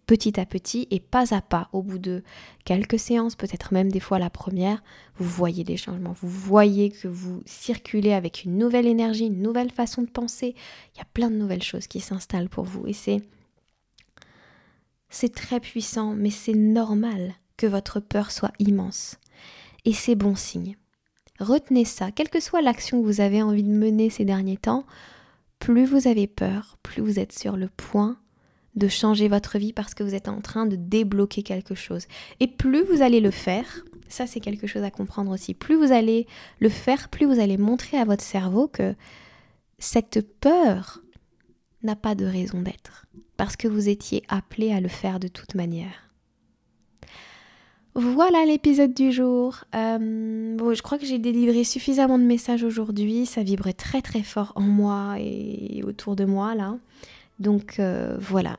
petit 0.06 0.38
à 0.38 0.46
petit 0.46 0.86
et 0.90 1.00
pas 1.00 1.34
à 1.34 1.40
pas 1.40 1.68
au 1.72 1.82
bout 1.82 1.98
de 1.98 2.22
quelques 2.64 2.98
séances, 2.98 3.36
peut-être 3.36 3.72
même 3.72 3.90
des 3.90 4.00
fois 4.00 4.18
la 4.18 4.30
première, 4.30 4.82
vous 5.16 5.28
voyez 5.28 5.64
des 5.64 5.76
changements, 5.76 6.12
vous 6.12 6.28
voyez 6.28 6.90
que 6.90 7.08
vous 7.08 7.42
circulez 7.46 8.12
avec 8.12 8.44
une 8.44 8.58
nouvelle 8.58 8.86
énergie, 8.86 9.26
une 9.26 9.42
nouvelle 9.42 9.70
façon 9.70 10.02
de 10.02 10.10
penser, 10.10 10.54
il 10.94 10.98
y 10.98 11.02
a 11.02 11.06
plein 11.12 11.30
de 11.30 11.36
nouvelles 11.36 11.62
choses 11.62 11.86
qui 11.86 12.00
s'installent 12.00 12.48
pour 12.48 12.64
vous 12.64 12.86
et 12.86 12.92
c'est 12.92 13.22
c'est 15.14 15.32
très 15.32 15.60
puissant, 15.60 16.14
mais 16.14 16.30
c'est 16.30 16.54
normal 16.54 17.34
que 17.56 17.68
votre 17.68 18.00
peur 18.00 18.32
soit 18.32 18.52
immense. 18.58 19.18
Et 19.84 19.92
c'est 19.92 20.16
bon 20.16 20.34
signe. 20.34 20.76
Retenez 21.38 21.84
ça, 21.84 22.10
quelle 22.10 22.30
que 22.30 22.40
soit 22.40 22.62
l'action 22.62 23.00
que 23.00 23.06
vous 23.06 23.20
avez 23.20 23.40
envie 23.40 23.62
de 23.62 23.68
mener 23.68 24.10
ces 24.10 24.24
derniers 24.24 24.56
temps, 24.56 24.84
plus 25.60 25.84
vous 25.84 26.08
avez 26.08 26.26
peur, 26.26 26.78
plus 26.82 27.00
vous 27.00 27.20
êtes 27.20 27.32
sur 27.32 27.56
le 27.56 27.68
point 27.68 28.18
de 28.76 28.88
changer 28.88 29.28
votre 29.28 29.58
vie 29.58 29.72
parce 29.72 29.94
que 29.94 30.02
vous 30.02 30.14
êtes 30.14 30.28
en 30.28 30.40
train 30.40 30.66
de 30.66 30.76
débloquer 30.76 31.42
quelque 31.42 31.74
chose. 31.74 32.06
Et 32.40 32.48
plus 32.48 32.82
vous 32.82 33.02
allez 33.02 33.20
le 33.20 33.30
faire, 33.30 33.84
ça 34.08 34.26
c'est 34.26 34.40
quelque 34.40 34.66
chose 34.66 34.82
à 34.82 34.90
comprendre 34.90 35.30
aussi, 35.32 35.54
plus 35.54 35.76
vous 35.76 35.92
allez 35.92 36.26
le 36.58 36.68
faire, 36.68 37.08
plus 37.08 37.26
vous 37.26 37.40
allez 37.40 37.56
montrer 37.56 37.98
à 37.98 38.04
votre 38.04 38.24
cerveau 38.24 38.68
que 38.68 38.94
cette 39.78 40.26
peur 40.40 41.00
n'a 41.82 41.96
pas 41.96 42.14
de 42.14 42.24
raison 42.24 42.62
d'être 42.62 43.06
parce 43.36 43.56
que 43.56 43.68
vous 43.68 43.88
étiez 43.88 44.22
appelé 44.28 44.72
à 44.72 44.80
le 44.80 44.88
faire 44.88 45.20
de 45.20 45.28
toute 45.28 45.54
manière. 45.54 46.10
Voilà 47.96 48.44
l'épisode 48.44 48.92
du 48.92 49.12
jour. 49.12 49.64
Euh, 49.74 50.56
bon, 50.56 50.74
je 50.74 50.82
crois 50.82 50.98
que 50.98 51.06
j'ai 51.06 51.20
délivré 51.20 51.62
suffisamment 51.62 52.18
de 52.18 52.24
messages 52.24 52.64
aujourd'hui. 52.64 53.24
Ça 53.24 53.44
vibrait 53.44 53.72
très 53.72 54.02
très 54.02 54.24
fort 54.24 54.52
en 54.56 54.62
moi 54.62 55.14
et 55.20 55.82
autour 55.84 56.16
de 56.16 56.24
moi 56.24 56.56
là. 56.56 56.76
Donc 57.38 57.78
euh, 57.78 58.16
voilà, 58.18 58.56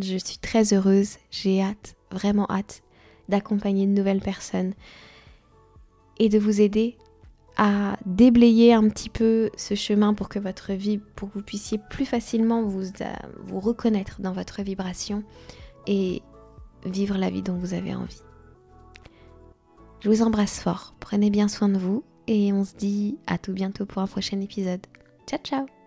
je 0.00 0.16
suis 0.16 0.38
très 0.38 0.72
heureuse. 0.72 1.18
J'ai 1.30 1.62
hâte, 1.62 1.96
vraiment 2.10 2.46
hâte, 2.50 2.82
d'accompagner 3.28 3.86
de 3.86 3.92
nouvelles 3.92 4.20
personnes 4.20 4.74
et 6.18 6.28
de 6.28 6.38
vous 6.38 6.60
aider 6.60 6.96
à 7.56 7.96
déblayer 8.06 8.72
un 8.72 8.88
petit 8.88 9.10
peu 9.10 9.50
ce 9.56 9.74
chemin 9.74 10.14
pour 10.14 10.28
que 10.28 10.38
votre 10.38 10.72
vie, 10.72 10.98
pour 10.98 11.30
que 11.30 11.38
vous 11.38 11.44
puissiez 11.44 11.78
plus 11.90 12.06
facilement 12.06 12.62
vous, 12.62 12.86
euh, 13.02 13.12
vous 13.44 13.60
reconnaître 13.60 14.20
dans 14.20 14.32
votre 14.32 14.62
vibration 14.62 15.22
et 15.86 16.22
vivre 16.86 17.18
la 17.18 17.30
vie 17.30 17.42
dont 17.42 17.56
vous 17.56 17.74
avez 17.74 17.94
envie. 17.94 18.22
Je 20.00 20.08
vous 20.08 20.22
embrasse 20.22 20.60
fort, 20.60 20.94
prenez 20.98 21.30
bien 21.30 21.48
soin 21.48 21.68
de 21.68 21.78
vous 21.78 22.02
et 22.26 22.52
on 22.52 22.64
se 22.64 22.74
dit 22.74 23.18
à 23.26 23.38
tout 23.38 23.52
bientôt 23.52 23.86
pour 23.86 24.00
un 24.00 24.06
prochain 24.06 24.40
épisode. 24.40 24.84
Ciao 25.26 25.40
ciao 25.44 25.81